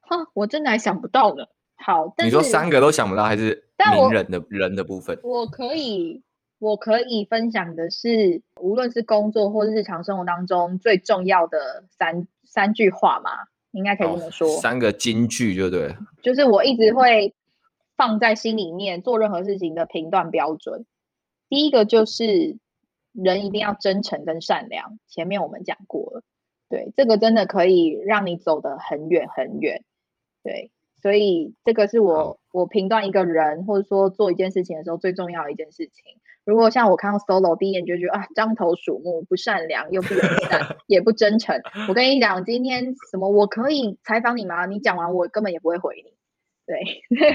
[0.00, 1.44] 哼，我真的还想不到呢。
[1.76, 5.18] 好，你说三个都想不到，还是名人的人的部分？
[5.22, 6.22] 我可以，
[6.58, 13.30] 我可以分享的是，无论是工作或日常生活当中最重要的三三句话嘛，
[13.76, 14.48] 应该可以这么说。
[14.60, 17.34] 三个金句就对，就是我一直会
[17.96, 20.84] 放在心里面，做任何事情的评断标准。
[21.48, 22.56] 第一个就是
[23.12, 26.22] 人一定要真诚跟善良，前面我们讲过了，
[26.68, 29.84] 对，这个真的可以让你走得很远很远，
[30.42, 30.70] 对。
[31.06, 36.02] 所以这个是我我评断一个人或者说做一件事情的时候最重要的一件事情。
[36.44, 41.54] 如果像我看到 Solo 第一眼就觉得啊，獐头鼠目，不善良又不友善， 也不真诚。
[41.88, 44.66] 我跟你讲，今天什么我可以采访你吗？
[44.66, 46.12] 你讲完我根本也不会回你。
[46.66, 46.76] 对，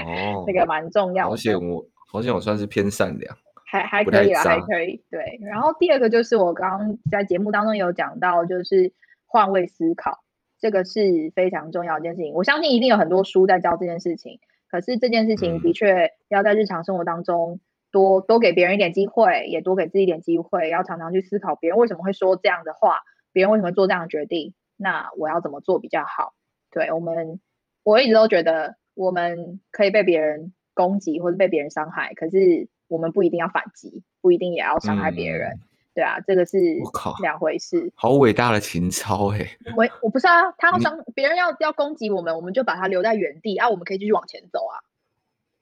[0.04, 1.30] 哦， 这个蛮重要的。
[1.30, 5.02] 好险我，好险我算是偏善良，还还可以啦，还可以。
[5.10, 8.92] 对，然后第二个就是我刚刚在节目当中有讲到，就是
[9.24, 10.18] 换位思考。
[10.62, 14.38] 这个是非常重要的一件事情，我相信一定有很多书在教这件事情。
[14.70, 17.58] 可是这件事情的确要在日常生活当中
[17.90, 23.00] 多多给别人一点机会，也多给自己一点机会，要常常去思考别人为什么会说这样的话，
[23.32, 26.32] 别人为什么会做这样的决定，那我要怎么做比较好？
[26.70, 27.40] 对，我们，
[27.82, 35.50] 我一直都觉得我们可以被别人攻击或者被别人伤害，可是我们不一定要反击，不一定也要伤害别人。
[35.54, 35.60] 嗯
[35.94, 37.92] 对啊，这个是我靠两回事。
[37.94, 39.58] 好伟大的情操哎！
[39.76, 44.80] 我我不是啊，他要伤别人要要攻击我们，我们就把他留在原地啊，我们可以继续往前走啊，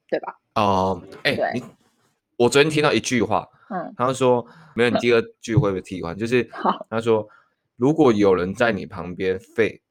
[0.09, 0.39] 对吧？
[0.55, 1.63] 哦、呃，哎、欸，
[2.37, 6.17] 我昨天听到一句话，嗯，他说没有，你第二 句会不会替换？
[6.17, 6.49] 就是
[6.89, 7.27] 他说，
[7.75, 9.81] 如果有人在你旁边废，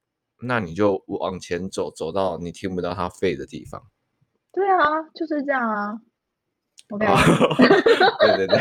[0.43, 3.83] 那你就往前走，走到你听不到他废的地方。
[4.53, 6.01] 对啊，就是这样啊。
[6.89, 7.07] OK，
[8.21, 8.59] 对对对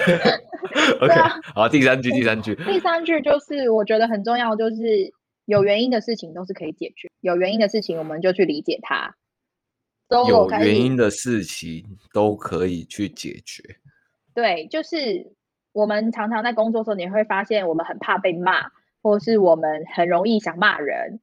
[1.01, 1.13] OK，
[1.53, 5.13] 好，第三句，第三句，第三句就是我觉得很重要，就是
[5.45, 9.15] 有原因的事情都是可以解决，有原因的事情我们就去理解它。
[10.09, 13.63] 有原因的事情都可以去解决。
[14.33, 15.33] 对，就是
[15.71, 18.71] 我们常常在工作的时候，你会发现我们很怕被骂，
[19.03, 21.19] 或是我们很容易想骂人，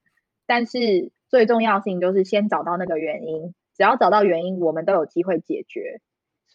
[0.46, 6.00] 但是最重要的事情就是先找到那个原因，只要找到原因，我们都有机会解决。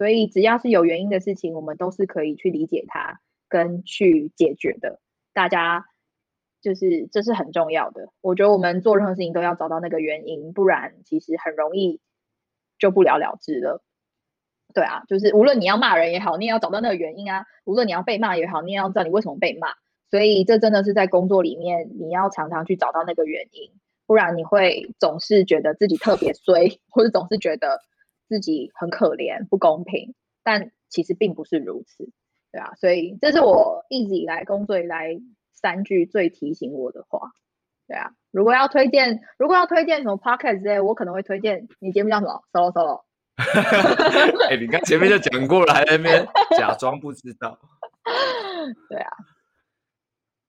[0.02, 5.00] 所以只要是有原因的事情，我们都是可以去理解它跟去解决的。
[5.32, 5.86] 大家
[6.60, 8.10] 就是这是很重要的。
[8.20, 12.00] 我觉得我们做任何事情都要找到那个原因，不然其实很容易
[12.80, 13.84] 就不了了之了。
[14.74, 19.68] 对啊，就是无论你要骂人也好，你也要找到那个原因啊；无论你要被骂也好，你也要知道你为什么被骂。
[20.10, 23.70] 所以这真的是在工作里面，你要常常去找到那个原因，
[24.08, 27.80] 不然你会总是觉得自己特别衰，或者总是觉得
[28.32, 30.16] 自己很可怜、不公平。
[30.42, 32.10] 但其实并不是如此，
[32.54, 32.74] 对啊。
[32.76, 35.20] 所以这是我一直以来工作以来
[35.52, 37.34] 三句最提醒我的话，
[37.88, 38.14] 对啊。
[38.32, 43.04] 如果要推荐，如果要推荐什么 podcast 之类，我可能会推荐你节目叫什么？Solo Solo。
[44.50, 46.28] 哎、欸，你刚前面就讲过了，还在那边
[46.58, 47.60] 假装不知道。
[48.90, 49.12] 对啊。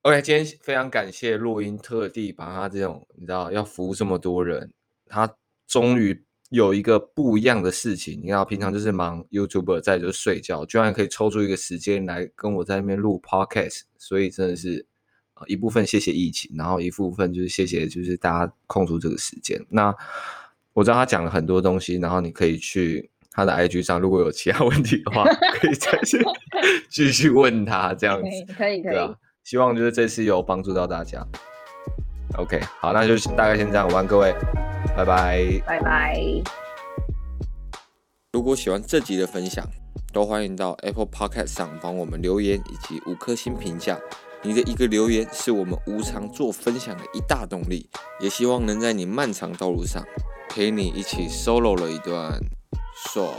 [0.03, 4.72] OK，今天非常感谢洛英特地把他这种你知道要服务这么多人，
[5.07, 8.21] 他终于有一个不一样的事情。
[8.23, 14.87] 你看，平常就是忙 YouTuber，再就是睡觉，居然可以抽出一个时间来跟我在那边录 Podcast，所以真的是
[15.47, 19.61] 一部分谢谢疫情，然后一部分就是谢谢就是大家空出这个时间。
[19.69, 19.93] 那。
[20.75, 25.23] 我知道他讲了很多东西，然后你可以去他的 IG 上，如果有其他问题的话，
[25.61, 26.19] 可以再去
[26.89, 28.55] 继续问他这样子。
[28.55, 28.93] 可以可以。
[28.95, 31.23] 对啊，希望就是这次有帮助到大家。
[32.39, 34.35] OK，好，那就大概先这样，晚安各位，
[34.97, 35.62] 拜拜。
[35.66, 36.20] 拜拜。
[38.32, 39.66] 如果喜欢这集的分享，
[40.12, 43.99] 都欢迎到 Apple Podcast 上帮我们留言以及五颗星评价。
[44.43, 47.88] 你的一个留言是我们无偿做分享的一大动力，
[48.20, 50.03] 也希望能在你漫长道路上。
[50.49, 52.38] 陪你一起 solo 了一段，
[52.95, 53.32] 爽。